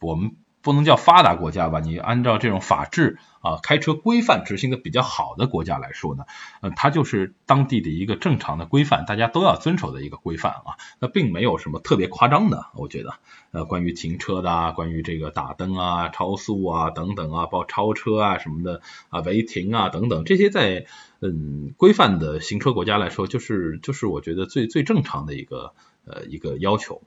[0.00, 0.36] 我们。
[0.66, 1.78] 不能叫发达国家吧？
[1.78, 6.24] 你按照这种法制啊，开车规范执行的比较好的国家来说呢，
[6.60, 10.74] 呃，它就是当地的一个正常的规范，大家都要遵守的一个规范啊。
[10.98, 13.14] 那并没有什么特别夸张的，我觉得，
[13.52, 20.86] 呃，关于停车的，关于这个打灯啊、超速啊等等啊，包括超车啊什么的啊、违停啊等等，这些在
[21.20, 25.74] 嗯规范的行车国家来说，就是就是我觉得最最正常的一个
[26.04, 27.02] 呃一个要求。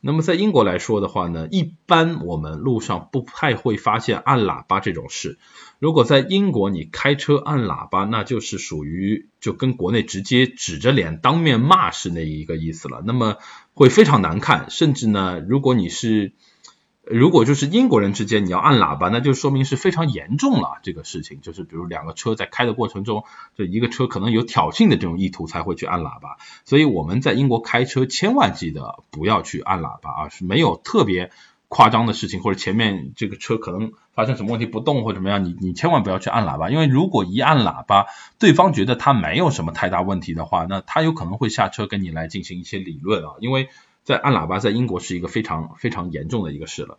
[0.00, 5.38] 那么在英国来说的话呢，一般我们路上不太会发现按喇叭这种事。
[5.78, 13.36] 如果在英国你开车按喇叭，那就是属于就跟国内直接指着脸当面骂是那一个意思了，那么
[13.72, 14.66] 会非常难看。
[14.70, 16.32] 甚至呢，如果你是
[17.06, 21.42] 如果就是英国人之间你要按喇叭，那就说明是非常严重了这个事情。
[21.42, 23.24] 就是比如两个车在开的过程中，
[23.56, 26.38] 就一个车可能有挑衅的这种意图才会去按喇叭。
[26.64, 31.30] 所以我们在英国开车千万记得不要去按喇叭啊，是没有特别
[31.68, 38.06] 夸张的事情，或者前面这个车可能发生什么问题不动或者怎么样，你你千万不要去按喇叭，因为如果一按喇叭，
[38.38, 43.68] 对方觉得他没有什么太大问题的话，那他有可能会下车跟你来进行一些理论啊，因为。
[44.04, 46.98] 在按喇叭，在英国是一个非常非常严重的一个事了。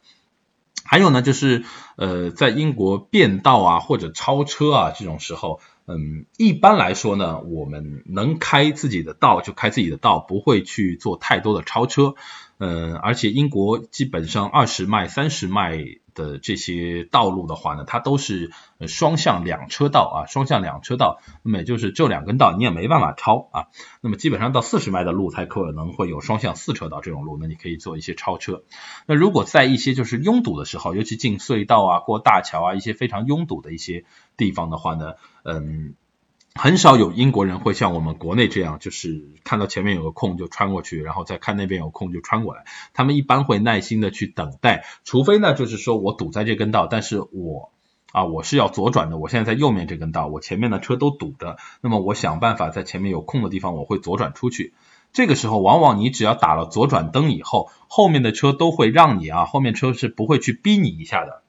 [0.83, 1.63] 还有呢，就是
[1.95, 12.13] 呃，在英国变道啊或者超车啊这种时候，嗯，一般来说呢，我们能开自己的道就开自己的道，不会去做太多的超车。
[12.59, 15.83] 嗯，而且英国基本上二十迈、三十迈
[16.15, 18.49] 的这些道路的话呢，它都是
[18.87, 23.67] 双向两车道啊，双向两车道，那么也就是这两根道你也没办法超啊。
[24.01, 28.63] 那么基本上到四十迈的路才可能会有双向四车道这种路，那你可以做一些超车。
[29.05, 34.05] 那如果在一些就是拥堵的时候，尤其进隧道啊、过大桥啊一些非常拥堵的一些
[34.37, 35.93] 地方的话呢，嗯。
[36.57, 42.63] 很少有英国人会像我们国内这样，就是看到前面有个空就穿过去，然后再看那边有空就穿过来。
[42.93, 47.71] 他们一般会耐心的去等待，除非呢就是说我堵在这根道，但是我
[48.13, 54.73] 啊我是要左转的，我现在在右面这根道，我前面的车都堵着，那么我想办法在前面有空的地方我会左转出去。
[55.11, 61.43] 这个时候往往你只要打了左转灯以后，后面的车都会让你啊，后面车是不会去逼你一下的。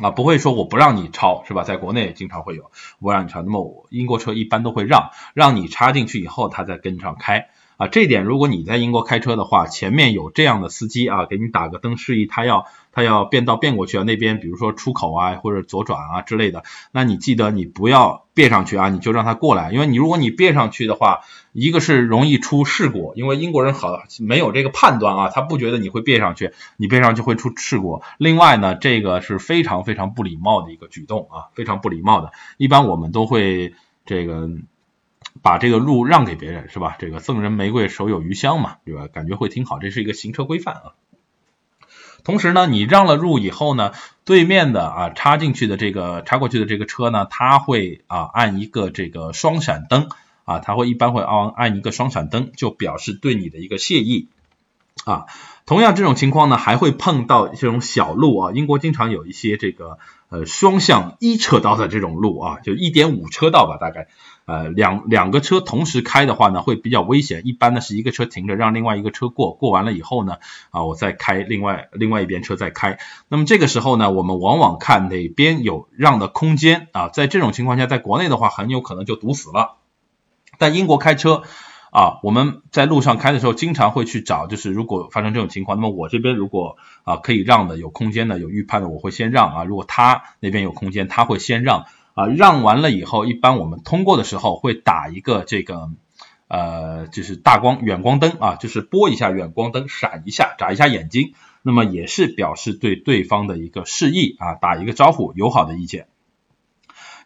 [0.00, 1.64] 啊，不会说我不让你超，是吧？
[1.64, 7.48] 在国内经常会有我让你超，那么英国车一般都会让，让你插进去以后，他再跟上开。
[7.78, 12.66] 啊，这点如果你在英国开车的话，前面有这样的司机啊，给你打个灯示意，他要
[12.98, 21.20] 他要变道变过去啊，那边比如说出口啊或者左转啊之类的，那你记得你不要别上去啊，你就让他过来，因为你如果你别上去的话，
[21.52, 28.02] 一个是容易出事故，因为英国人好没有这个判断啊，他不觉得你会别上去，你别上去会出事故。
[28.18, 33.74] 另外呢，这个是非常非常不礼貌的一个举动啊，非常不礼貌的，一般我们都会
[34.06, 34.50] 这个。
[35.40, 36.96] 把这个路让给别人是吧？
[36.98, 39.06] 这个赠人玫瑰手有余香嘛，对吧？
[39.06, 40.82] 感觉会挺好，这是一个行车规范啊。
[42.24, 43.92] 同时呢，你让了路以后呢，
[44.24, 50.08] 对面的啊插进去的这个插过去的这个车呢，它会啊按一个这个双闪灯
[50.44, 54.28] 啊，它会一般会按按一个双闪灯，就表示对你的一个谢意
[55.04, 55.26] 啊。
[55.64, 64.08] 同样这种情况呢，还会碰到这种小路啊，英国经常有一些这个呃双向一车道的这种路啊，就一点五车道吧，大概。
[64.48, 67.42] 呃，两两个车同时开的话呢，会比较危险。
[67.44, 70.38] 一般呢是一个车停着，让另外一个车过，过完了以后呢，
[70.70, 72.98] 啊，我再开另外另外一边车再开。
[73.28, 79.76] 那么这个时候呢，我们往往看哪边有让的空间啊，在这种情况下，在国内的话很有可能就堵死了。
[80.58, 81.42] 在英国开车
[81.92, 89.64] 啊，我们在路上开的时候，经常会去找，就是如果发生这种情况，那么我这边如果啊可以让的、有空间的、有预判的，我会先让啊。
[89.64, 91.84] 如果他那边有空间，他会先让。
[92.18, 95.88] 啊，让完了以后，一般我们通过的时候会打一个这个
[96.48, 106.08] 呃，就是大光远光灯啊，就是拨一下远光灯，闪一下，眨一下眼睛，那么也是表示对对方的一个示意啊，打一个招呼，友好的意见。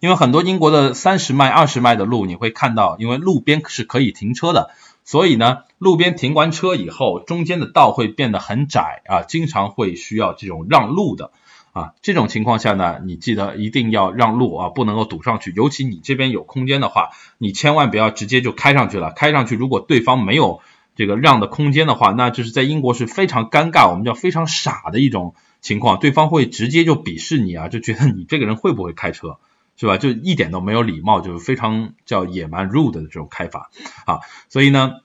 [0.01, 4.73] 因为很多英国的三十迈、二十迈的路，你会看到，因为路边是可以停车的，
[5.05, 11.33] 所以呢，路边停完车以后，中间的道会变得很窄啊，经常会需要这种让路的。
[11.73, 15.53] 啊，这种情况下呢，你记得一定要让路啊，不能够堵上去。
[15.57, 19.11] 尤其你这边有空间的话，你千万不要直接就开上去了。
[19.13, 20.61] 开上去，如果对方没有
[20.97, 25.99] 这个让的空间的话，那就是在英国是非常尴尬，我们叫非常傻的一种情况。
[25.99, 29.39] 对方会直接就鄙视你啊，就觉得你这个人会不会开车，
[29.77, 29.97] 是吧？
[29.97, 33.71] 就一点都没有礼貌，就是非常叫野蛮 rude 的这种开法
[34.05, 34.21] 啊。
[34.51, 34.97] 所以呢。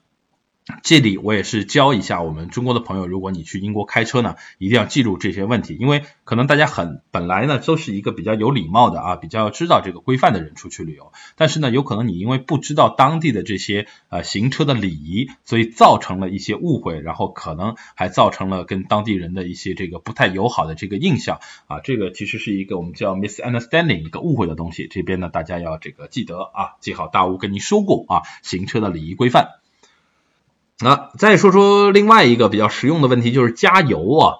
[0.82, 29.48] 这里我也是教一下我们中国的朋友，如果你去英国开车呢，一定要记住这些问题，因为可能大家很本来呢都是一个比较有礼貌的啊，比较知道这个规范的人出去旅游，但是呢，有可能你因为不知道当地的这些呃行车的礼仪，所以造成了一些误会，然后可能还造成了跟当地人的一些这个不太友好的这个印象啊，这个其实是一个我们叫 misunderstanding 一个误会的东西，这边呢大家要这个记得啊，记好大吴跟你说过啊，行车的礼仪规范。
[30.80, 34.38] 那再说说另外一个比较实用的问题，就是加油啊。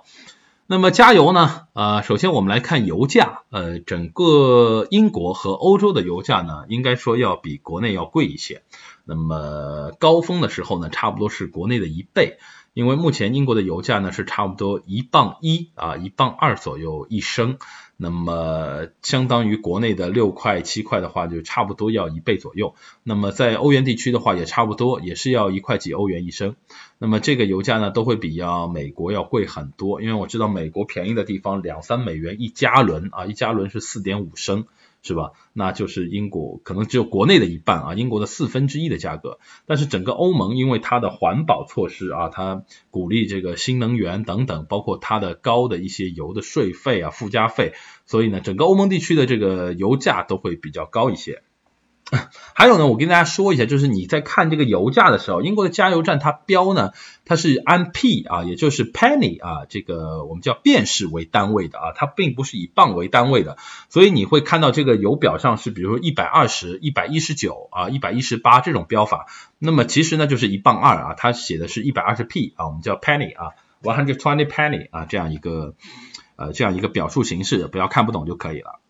[0.70, 1.62] 那么加油呢？
[1.72, 3.40] 呃，首先我们来看油价。
[3.50, 8.62] 呃，整个英国和欧洲的油价呢，应该说要比国内要贵一些。
[9.04, 12.38] 那么高峰的时候呢，差不多是国内的一倍。
[12.74, 17.58] 因为目前英国的油价呢是差不多一磅一啊，一磅二左右一升。
[18.00, 22.76] 那么相当于国内的六块七块的话，就差不多要一倍左右。
[23.02, 26.54] 那么在欧元地区的话，也差不多，也是要一块几欧元一升。
[26.98, 30.00] 那么这个油价呢，都会比要美国要贵很多。
[30.00, 34.66] 因为我知道美国便宜的地方两三美元一加仑啊，一加仑是四点五升。
[35.02, 35.32] 是吧？
[35.52, 39.38] 那就是英国可能只有国内的一半啊，英国的四分之一的价格。
[39.66, 47.72] 但是整个欧盟因为它的环保措施啊，它鼓励这个新能源等等，包括它的高的一些油的税费啊、附加费，
[48.06, 51.42] 所以呢，整个欧盟地区的这个油价都会比较高一些。
[52.54, 56.92] 还有呢，我跟大家说一下，就是你在看这个油价的时候，英国的加油站它标呢，
[57.26, 63.58] 它是按 p 啊，也就是 penny 啊，这个我们叫便士为单位的啊，它并不是以磅为单位的，
[63.90, 69.26] 所以你会看到这个油表上是比如说一百二十、一百一十九啊、一百一十八这种标法，
[69.58, 73.52] 那么其实呢就是一磅二啊，它写的是一百二十 p 啊，我们叫 penny 啊
[73.82, 75.74] ，one hundred twenty penny 啊，这样一个
[76.36, 78.80] 呃这样一个表述形式，不要看不懂就可以了。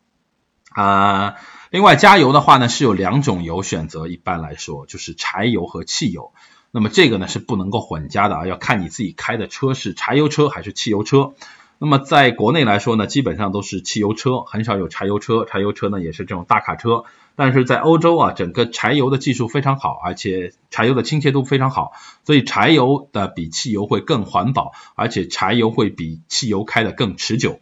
[0.82, 1.34] 啊。
[1.70, 6.32] 另外，加油的话呢是有两种油选择，一般来说就是柴油和汽油。
[6.70, 11.32] 那么这个呢是不能够混加的啊，要看你自己开的车是柴油车还是汽油车。
[11.78, 15.44] 那么在国内来说呢，基本上都是汽油车，很少有柴油车。
[15.44, 17.04] 柴油车呢也是这种大卡车。
[17.36, 21.92] 但是在欧洲啊，整个柴油的技术非常好，而且柴油的清洁度非常好，
[22.24, 27.60] 所以柴油的比汽油会更环保，而且柴油会比汽油开的更持久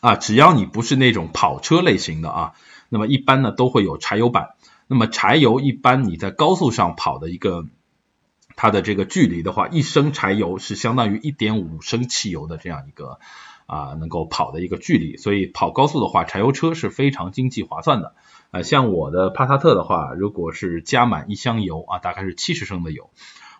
[0.00, 0.16] 啊。
[0.16, 2.52] 只要你不是那种跑车类型的啊。
[2.88, 4.56] 那么一般呢都会有柴油版，
[4.88, 7.66] 那么柴油一般你在高速上跑的一个
[8.56, 13.20] 它的这个距离的话，一升柴油是相当于一点五升汽油的这样一个
[13.66, 18.16] 啊能够跑的一个距离，所以跑高速的话，柴油车是非常经济划算的。
[18.50, 23.10] 呃，像我的帕萨特的话，如果是加满一箱油啊，大概是七十升的油，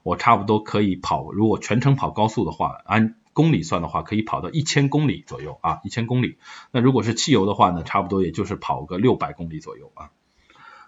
[0.02, 6.38] 我差不多可以跑，如果全程跑高速的话，按公里算的话，可以跑到一千公里左右啊，一千公里。
[6.70, 10.10] 那如果是汽油的话呢，差不多也就是跑个六百公里左右啊。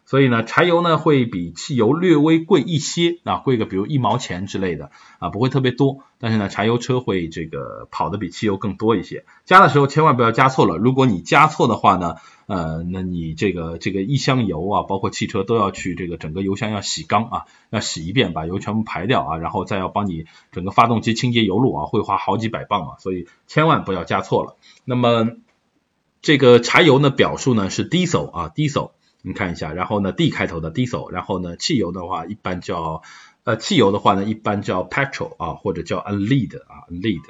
[0.05, 6.01] 所以呢，柴油呢会比汽油略微贵一些啊，贵个比如一毛钱之类的啊，不会特别多。
[6.19, 9.25] 但是呢，柴油车会这个跑的比汽油更多一些。
[9.45, 24.57] 加的时候千万不要加错了，如果你加错的话呢，呃，那你这个这个一箱油啊，包括汽车都要去这个整个油箱要洗缸啊，要洗一遍，把油全部排掉啊，然后再要帮你整个发动机清洁油路啊，会花好几百磅啊，所以千万不要加错了。
[24.85, 25.31] 那么
[26.21, 28.91] 这个柴油呢，表述呢是 diesel 啊，diesel。
[29.23, 33.03] 你看一下，然后呢，D 开头的 diesel，然后呢，汽油的话一般叫
[33.45, 37.23] 呃，汽油的话呢一般叫 petrol 啊，或者叫 unlead 啊，lead。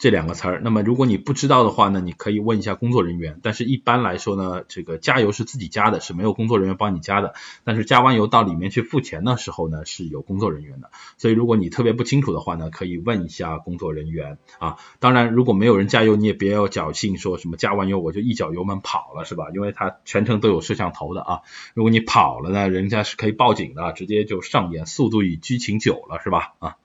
[0.00, 3.38] 这两个词儿，那么如果你不知道的话呢，你可以问一下工作人员。
[3.42, 7.34] 但是一般来说呢，这个加油是自己加的，是没有工作人员帮你加的。
[7.64, 10.90] 但是加完油到里面去付钱的时候呢，是有工作人员的。
[11.18, 14.78] 所以如果你特别不清楚的话呢，可以问一下工作人员啊。
[15.00, 19.48] 当然，如果没有人加油，你也别要侥幸说什么加完油我就一脚油门跑了，是吧？
[19.54, 21.40] 因为它全程都有摄像头的啊。
[21.74, 26.54] 如果你跑了呢，人家是可以报警的，直接就上演速度与激情九了，是吧？
[26.58, 26.76] 啊。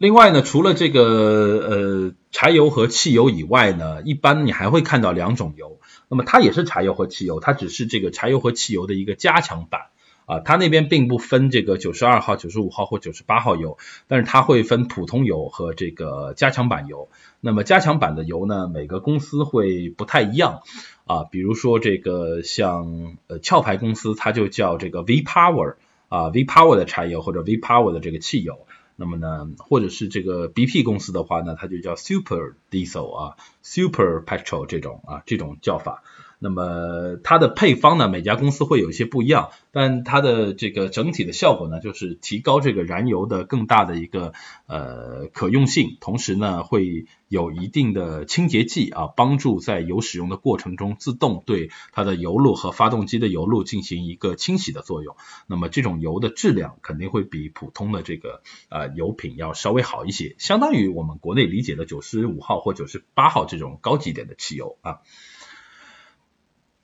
[0.00, 5.78] 另外呢，除了这个呃柴油和汽油以外呢，一般你还会看到两种油，
[6.08, 9.88] 那么它也是柴油和汽油，它只是这个柴油和汽油的一个加强版
[10.24, 13.76] 啊，它那边并不分这个九十二号、九十五号或九十八号油，
[14.08, 17.10] 但是它会分普通油和这个加强版油。
[17.42, 20.62] 那么加强版的油呢，每个公司会不太一样
[21.04, 25.74] 啊，比如说这个像呃壳牌公司，它就叫这个 V Power
[26.08, 28.60] 啊，V Power 的柴油或者 V Power 的这个汽油。
[29.00, 36.02] 那么呢，或者是这个 BP 公司的话呢，它就叫 Super Diesel 啊，Super Petrol 这种啊，这种叫法。
[36.42, 44.32] 那么它的配方呢，每家公司会有一些不一样，但它的这个整体的效果呢，就是提高这个燃油的更大的一个
[44.66, 55.16] 呃可用性，同时呢会有一定的清洁剂啊，帮助在油使用的过程中自动对它的油路和发动机的油路进行一个清洗的作用。
[55.46, 65.00] 那么这种油的质量肯定会比普通的这个呃油品要稍微好一些，相当于我们国内理解的九十五号或九十八号这种高级一点的汽油啊。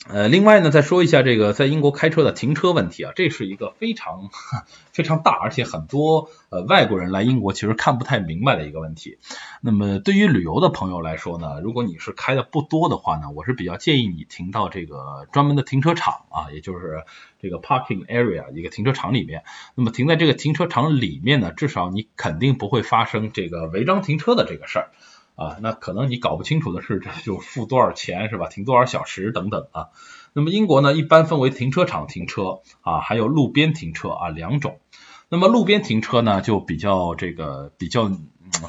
[0.09, 4.30] 呃，另外呢，再说一下这个在英国开车的停车问题啊，这是一个非常
[4.92, 9.18] 非常大，而且很多呃外国人来英国其实看不太明白的一个问题。
[9.61, 17.02] 那么对于旅游的朋友来说呢，如果你是开的不多的话呢，我是比较建议你停到这个专门的停车场啊，也就是
[17.42, 19.42] 这个 parking area 一个停车场里面。
[19.74, 24.90] 那么停在这个停车场里面呢，至少你肯定不会发生这个违章停车的这个事儿。
[25.37, 28.49] 啊，那可能你搞不清楚的是，这就付多少钱是吧？
[28.49, 29.89] 停多少小时等等啊。
[30.32, 34.80] 那么英国呢，一般分为停车场停车啊，还有路边停车啊两种。
[35.28, 38.11] 那么路边停车呢，就比较这个比较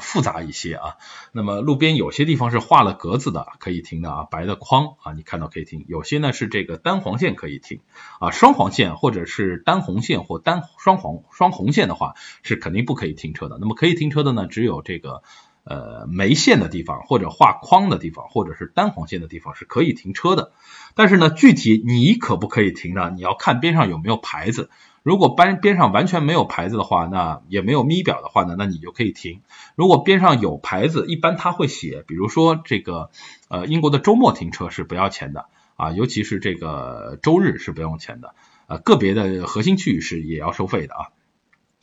[0.00, 0.96] 复杂一些啊。
[1.32, 5.84] 那么路边有些地方是画了格子的，可以停的啊，白的框啊，你看到可以停。
[5.88, 7.80] 有些呢是这个单黄线可以停
[8.20, 13.56] 啊，双黄线或者是单红线或单双黄双红线的话，是肯定不可以停车的。
[13.58, 15.22] 那么可以停车的呢，只有这个。
[15.68, 20.52] 呃，没线的地方或者画框的地方，或者是单黄线的地方是可以停车的。
[20.94, 23.12] 但是呢，具体你可不可以停呢？
[23.14, 24.70] 你要看边上有没有牌子。
[25.02, 29.42] 如果边边上完全没有牌子的话，那也没有咪表的话呢，那你就可以停。
[29.76, 33.10] 如果边上有牌子，一般他会写，比如说这个
[33.48, 35.46] 呃英国的周末停车是不要钱的
[35.76, 38.34] 啊，尤其是这个周日是不用钱的，
[38.68, 41.08] 呃，个别的核心区域是也要收费的啊。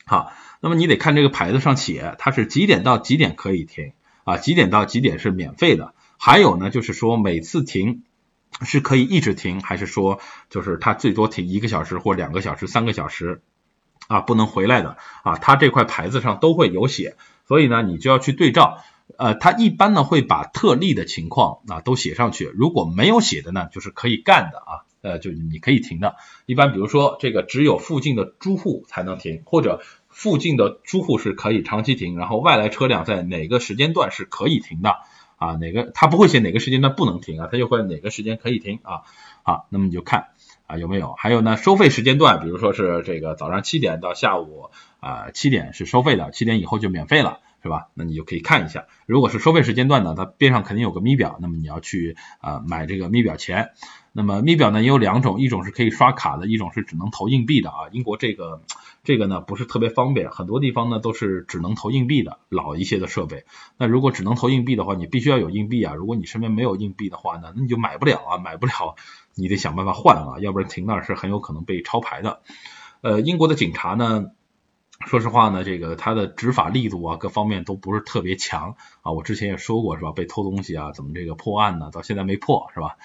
[0.08, 3.92] 好，那么你得看这个牌子上写，它是几点到几点可以停
[4.22, 8.04] 啊，几点到几点是免费的，还有呢，就是说每次停
[8.62, 13.42] 是可以一直停，还是说就是它最多停一个小时或两个小时、三个小时
[14.06, 17.16] 啊，不能回来的啊，它这块牌子上都会有写，
[17.48, 18.78] 所以呢，你就要去对照。
[19.18, 26.16] 呃，它一般呢会把特例的情况啊都写上去，如果没有写的呢，就是可以干的啊，呃，就你可以停的。
[26.44, 34.96] 一般比如说这个只有附近的租户才能停，或者附近的租户是可以长期停，然后外来车辆在哪个时间段是可以停的
[35.36, 35.52] 啊？
[35.52, 37.48] 哪个他不会写哪个时间段不能停啊？
[37.50, 39.02] 他就会哪个时间可以停啊？
[39.44, 40.28] 好，那么你就看
[40.66, 41.14] 啊有没有？
[41.16, 47.38] 还有呢，收费时间段，比如说是这个早上七点到下午啊七点是收费的，七点以后就免费了。
[47.66, 47.88] 是吧？
[47.94, 53.70] 那你就可以看一下，如果是收费时间段呢，它边上肯定有个咪表，那么你要去啊买这个咪表钱。
[54.12, 57.88] 那么咪表呢也有两种，一种是可以刷卡的，一种是只能投硬币的啊。
[57.90, 58.62] 英国这个
[59.02, 63.44] 这个呢不是特别方便，很多地方呢都是只能投硬币的，老一些的设备。
[63.76, 65.94] 那如果只能投硬币的话，你必须要有硬币啊。
[65.94, 68.94] 如果你身边没有硬币的话呢，那你就买不了啊，买不了，
[69.34, 72.42] 你得想办法换啊，要不然停那儿是很有可能被抄牌的。
[73.02, 74.26] 呃，英国的警察呢？
[75.06, 79.12] 说实话呢，这个他的执法力度啊，各方面都不是特别强啊。
[79.12, 80.10] 我之前也说过是吧？
[80.10, 81.90] 被偷东西啊，怎么这个破案呢？
[81.92, 82.96] 到现在没破是吧？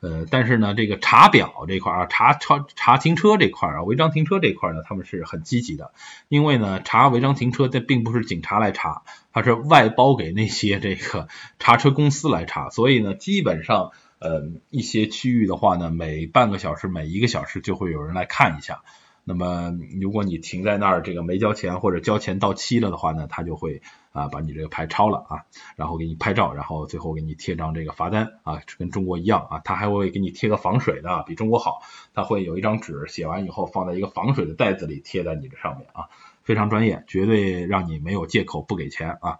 [0.00, 5.92] 呃，但是呢，这个查表这块啊，查查查停车这块啊，违章停车这块呢，他们是很积极的。
[6.28, 11.28] 因为呢，查违章停车这并不是警察来查，它是外包给那些这个
[11.58, 12.70] 查车公司来查。
[12.70, 18.82] 所以呢，基本上呃一些区域的话呢，每半个小时、每一个小时就会有人来看一下。
[19.24, 25.46] 那么，如果你停在那儿，这个没交钱或者交钱到期了的话呢，他就会啊把你这个牌抄了啊，
[25.76, 31.82] 然后给你拍照，然后最后给你贴张这个罚单啊，跟中国一样啊，他还会给你贴个防水的，比中国好，
[32.14, 36.08] 他会有一张纸写完以后放在一个防水的袋子里贴在你这上面啊，
[36.42, 39.38] 非常专业，绝对让你没有借口不给钱啊。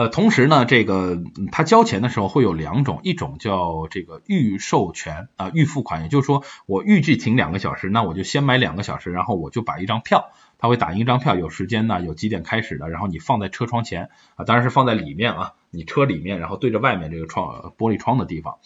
[0.00, 1.22] 呃，同时呢，这个
[1.52, 18.56] 他交钱的时候会有两种，一种叫这个预授权啊，预付款，也就是说我预计停两个小时，那我就先买两个小时，然后我就把一张票，他会打印一张票，有时间呢，有几点开始的，然后你放在车窗前啊，当然是放在里面啊，你车里面，然后对着外面这个窗玻璃窗的地方。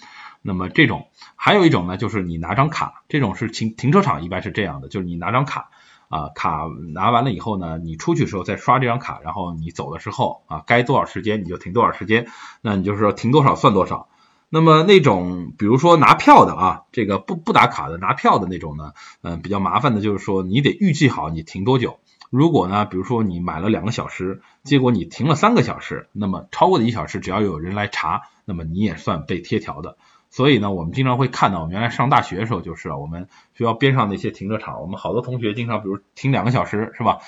[0.47, 5.71] 那么这种还有一种呢，就是你拿张卡，这种是停停车场一般是这样的，就是你拿张卡。
[6.11, 12.29] 啊，卡拿完了以后呢，你出去的时候再刷这张卡，然后你走的时候啊，该多少时间你就停多少时间，
[12.61, 14.09] 那你就是说停多少算多少。
[14.49, 18.93] 那么那种比如说拿票的啊，这个不不打卡的拿票的那种呢，
[19.23, 21.99] 嗯，比较麻烦的就是说你得预计好你停多久。
[22.31, 29.97] 如果呢，比如说你买了两个小时，结果你停了三个小时，那么超过的一小时，只要有人来查，那么你也算被贴条的。
[30.35, 37.21] 所以呢，我们经常会看到，我们原来上大学的时候就是，我们学校边上那些停车场，我们好多同学经常，比如停两个小时，是吧？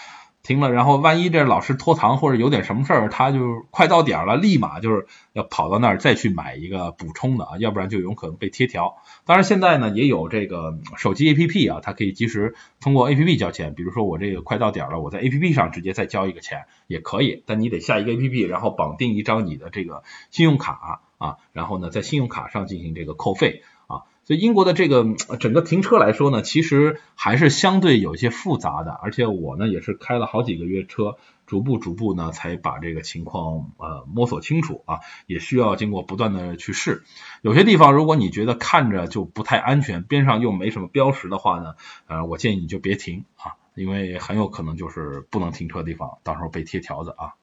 [0.43, 8.97] 停了，然后万一这老师拖堂或者有点什么事儿，他就快到点了，立马就是要跑到那儿再去买一个补充的啊，要不然就有可能被贴条。
[9.25, 20.03] 当然现在呢也有这个手机 APP 啊，它可以及时通过 APP 交钱，比如说我这个快到点了，我在 APP 上直接再交一个钱也可以，但你得下一个 APP，然后绑定一张你的这个
[20.33, 24.03] 信用卡啊，然后呢在信用卡上进行这个扣费啊。
[24.25, 25.07] 所以英国的这个
[25.39, 34.99] 整个停车来说呢，其实还是相对有一些复杂的，而且我呢也是开了好几个月车，逐步逐步呢才把这个情况呃摸索清楚啊，
[35.29, 37.05] 也需要经过不断的去试。
[37.41, 41.77] 有些地方如果你觉得看着就不太安全，边上又没什么标识的话呢，
[42.09, 47.35] 呃，我建议你就别停啊，因为很有可能就是不能停车的地方，到时候被贴条子啊。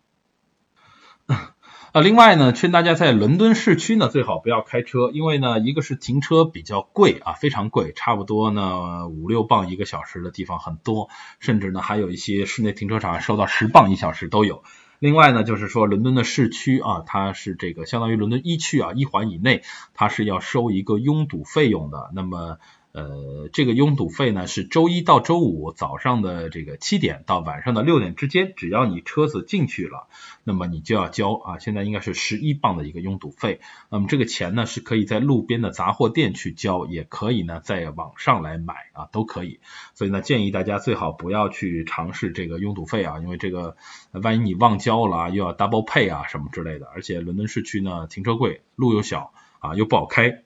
[1.94, 14.64] 啊，另外呢，劝大家在伦敦市区呢最好不要开车，因为呢，一个是停车比较贵啊，非常贵，差不多呢五六磅一个小时的地方很多，甚至呢还有一些室内停车场收到十磅一小时都有。
[14.98, 19.62] 另外呢，就是说伦敦的市区啊，它是这个相当于伦敦一区啊，一环以内，
[19.94, 22.10] 它是要收一个拥堵费用的。
[22.16, 22.58] 那么
[22.94, 30.08] 呃，这个拥堵费呢是周一到周五早上的这个七点到晚上的六点之间，只要你车子进去了，
[30.44, 33.62] 那么你就要交啊，现在应该是十一磅的一个拥堵费。
[33.90, 39.60] 那么这个钱呢是可以在路边的杂货店去交，也可以呢在网上来买啊，都可以。
[39.96, 43.76] 所以呢建议大家最好不要去尝试这个拥堵费啊，因为这个
[44.12, 46.86] 万一你忘交了，又要 double pay 啊什么之类的。
[46.94, 50.44] 而且伦敦市区呢停车贵，路又小啊又不好开。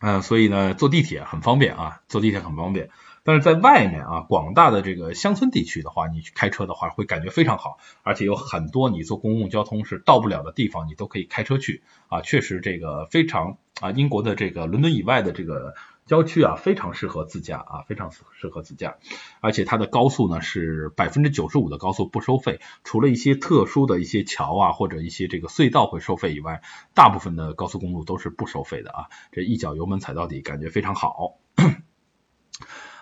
[0.00, 2.90] 嗯，所以呢，坐地铁很方便啊，坐地铁很方便。
[3.22, 15.74] 但是在外面啊，广大的这个乡村地区的话，你去开车的话会感觉非常好，而且有很多你坐公共交通是到不了的地方，你都可以开车去啊，确实这个非常啊，英国的这个伦敦以外的这个。
[16.10, 18.96] 郊区啊，非常适合自驾啊，非常适合自驾，
[19.38, 26.62] 而且它的高速呢是百分之九十五的高速不收费，除了一些特殊的一些桥啊或者一些这个隧道会收费以外，
[26.94, 31.38] 大部分的高速公路都是不收费的啊，这一脚油门踩到底，感觉非常好。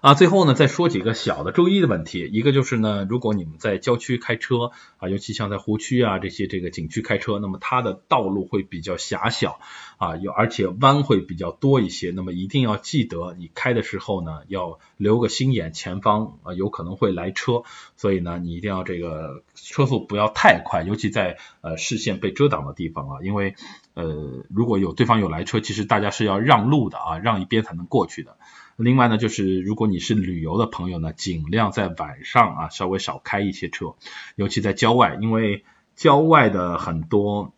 [0.01, 2.28] 啊，最后呢，再说几个小的周一的问题。
[2.32, 9.59] 一个就是呢，如果你们在郊区开车啊，尤其像在湖区啊这些这个景区开车，那么它的道路会比较狭小
[9.96, 12.12] 啊，有而且弯会比较多一些。
[12.12, 17.64] 那么一定要记得，你开的时候呢，要留个心眼，前方啊有可能会来车，
[17.96, 23.57] 所以呢，你一定要这个车速不要太快，尤其在呃视线被遮挡的地方啊，因为
[23.94, 28.36] 呃如果有对方有来车，其实大家是要让路的啊，让一边才能过去的。
[28.79, 33.97] 另外呢，就是如果你是旅游的朋友呢，尽量在晚上啊稍微少开一些车，
[34.37, 35.64] 尤其在郊外，因为
[35.97, 37.53] 郊外的很多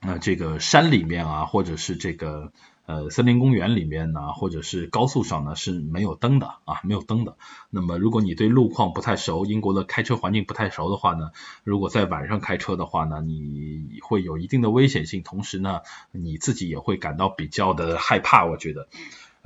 [0.00, 2.52] 呃这个山里面啊，或者是这个
[2.86, 7.36] 呃森林公园里面呢，或者是高速上呢是没有灯的啊，没有灯的。
[7.68, 11.32] 那么如果你对路况不太熟，英国的开车环境不太熟的话呢，
[11.64, 15.80] 如果在晚上开车的话呢，你会有一定的危险性，同时呢，
[16.12, 18.88] 你自己也会感到比较的害怕，我觉得。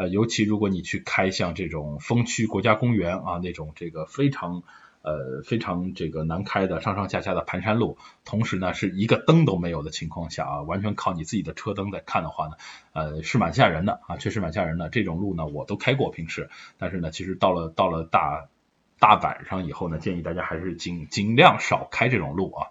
[0.01, 4.63] 呃，尤其如果你去开像这种风区国家公园啊，那种这个非常
[5.03, 12.53] 呃非常这个难开的上上下下的盘山路，同时呢是一个灯都没有的情况下啊，完全靠你自己的车灯在看的话呢，
[12.95, 14.89] 呃是蛮吓人的啊，确实蛮吓人的。
[14.89, 16.49] 这种路呢我都开过平时，
[16.79, 18.49] 但是呢其实到了到了大
[18.99, 22.69] 大晚上以后呢，建议大家还是尽尽量少开这种路啊。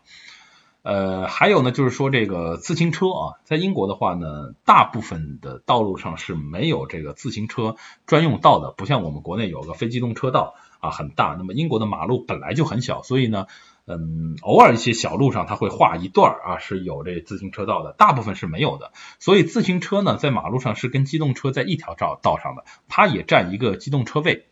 [0.81, 7.75] 呃，还有呢，就是说这个自行车啊，在英国的话呢，大部分的道路上是没有这个自行车
[8.05, 11.35] 专用道的，不像我们国内有个非机动车道啊，很大。
[11.37, 13.47] 那么英国的马路本来就很小，所以呢，
[13.87, 18.93] 嗯，偶尔一些小路上它会画一段啊是有这自行车道的，大部分是没有的。
[19.19, 24.45] 所以自行车呢，在马路上是跟机动车在一条道道上的，它也占一个机动车位。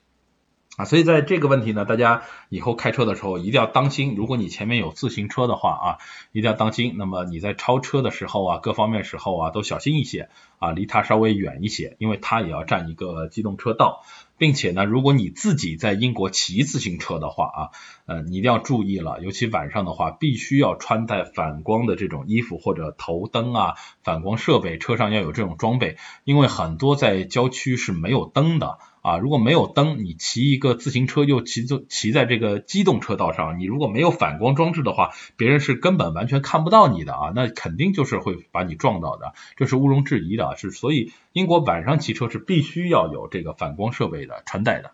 [0.77, 4.13] 啊，所以在这个问题呢，大家以后开车的时候一定要当心。
[4.15, 5.97] 如果你前面有自行车的话啊，
[6.31, 6.93] 一定要当心。
[6.97, 14.03] 那么你在超车的时候啊，各方面时候啊都小心一些啊，离它稍微远一些，因为它也要占一个机动车道。
[14.39, 17.69] 并且呢，如果你自己在英国骑自行车的话啊，
[18.05, 23.73] 呃，你一定要注意了，尤其晚上的话，必须要穿戴反光的这种衣服或者头灯啊，
[24.03, 28.77] 反光设备，车上要有这种装备，因为很多在郊区是没有灯的。
[29.07, 44.91] 啊，如果没有灯，你骑一个自行车又骑就骑在这个机动车道上，你如果没有反光装置的话，别人是根本完全看不到你的啊，那肯定就是会把你撞到的，这是毋庸置疑的，是所以英国晚上骑车是必须要有这个反光设备的穿戴的。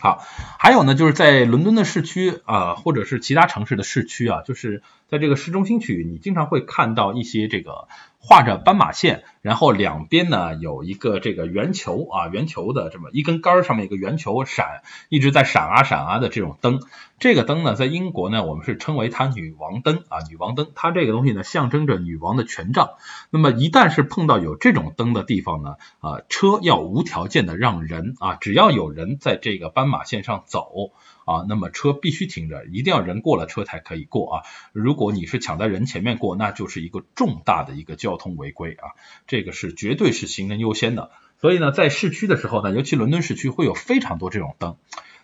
[0.00, 0.24] 好，
[0.58, 7.86] 还有呢，就是在伦敦的市区啊，或者是其他城市的市区啊，就是在这个市中心区域，你经常会看到一些这个。
[8.22, 16.80] 画着斑马线，然后两边呢有一个这个圆球啊，圆球的这么一根杆儿上面一个圆球闪，一直在闪啊闪啊的这种灯。
[17.18, 20.70] 这个灯呢，在英国呢，我们是称为它女王灯啊，女王灯。
[20.74, 22.90] 它这个东西呢，象征着女王的权杖。
[23.30, 30.92] 那么一旦是碰到有这种灯的地方呢，啊，车要无条件的让人啊，只要有人在这个斑马线上走。
[31.30, 34.42] 啊，那么车必须停着，一定要人过了车才可以过啊。
[34.72, 38.98] 如果你是抢在人前面过，那就是一个重大的一个交通违规啊。
[39.28, 41.12] 这个是绝对是行人优先的。
[41.40, 44.76] 所以呢，在市区的时候呢，尤其伦敦市区会有非常多这种灯。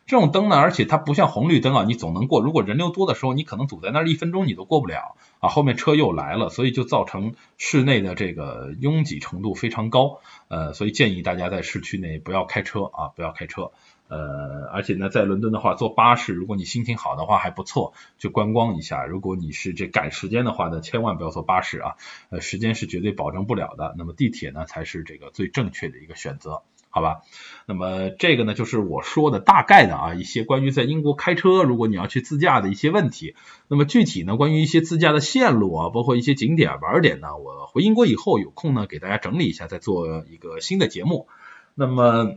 [0.07, 2.41] 这种灯呢，而且它不像红绿灯啊，你总能过。
[2.41, 5.49] 如果人流多的时候，你可能堵在那儿一分钟你都过不了啊。
[5.49, 10.21] 后面车又来了，所以就造成室内的这个拥挤程度非常高。
[10.47, 13.73] 呃，所以建议大家在市区内不要开车啊，不要开车。
[14.09, 19.05] 呃，而且呢，在伦敦的话，坐巴士，如果你心情好的话还不错，就观光一下。
[19.05, 21.97] 如果你是这赶时间的话呢，千万不要坐巴士啊，
[22.31, 23.97] 呃，时间是绝对保证不了的。
[23.99, 27.23] 那么地铁呢，才是这个最正确的一个选择，好吧？
[27.67, 33.35] 那么这个呢，就是我说的大概的啊，一些关于在英国开车，如果你要去自驾的一些问题。
[33.67, 41.27] 那么具体呢，关于一些自驾的线路啊，包括一些景点玩点呢，我回英国以后有空呢，给大家整理一下，再做一个新的节目。
[41.75, 42.37] 那么。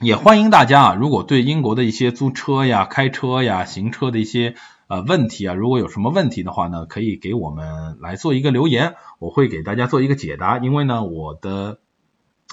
[0.00, 4.54] 也欢迎大家啊，如果对英国的一些租车呀、开车呀、行车的一些
[4.86, 10.58] 呃问题啊，如果有什么问题的话呢，可以给我们来做一个留言，我会给大家做一个解答。
[10.58, 11.80] 因为呢，我的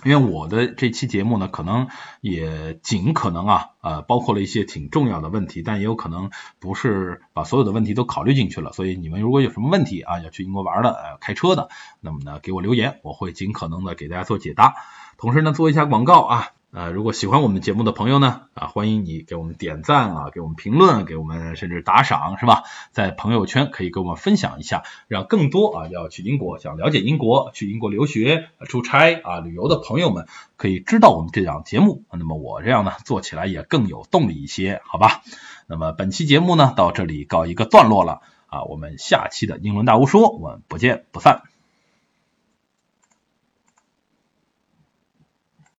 [0.04, 1.88] 因为我的这期节目呢，可能
[2.20, 8.74] 也尽可能啊呃包括了一些挺重要的问题，但也有可能不是把所有的问题都考虑进去了。
[8.74, 11.70] 所以你们如果有什么问题啊，要去英国玩的呃开车的，
[12.02, 14.74] 那么呢给我留言，我会尽可能的给大家做解答。
[15.20, 16.48] 同时呢，做一下广告啊。
[16.76, 22.64] 呃，如果喜欢我们节目的朋友呢，啊，欢迎你给我们点赞啊，给我们评论，给我们甚至打赏，是吧？
[22.92, 32.04] 在朋友圈可以给我们分享一下，让更多啊要去英国、想了解英国、去英国留学、出差啊旅游的朋友们可以知道我们这档节目。
[32.12, 35.22] 那么我这样呢，做起来也更有动力一些，好吧？
[35.68, 41.44] 那么本期节目呢，到这里告一个段落了啊，我们下期的英伦大巫说，我们不见不散。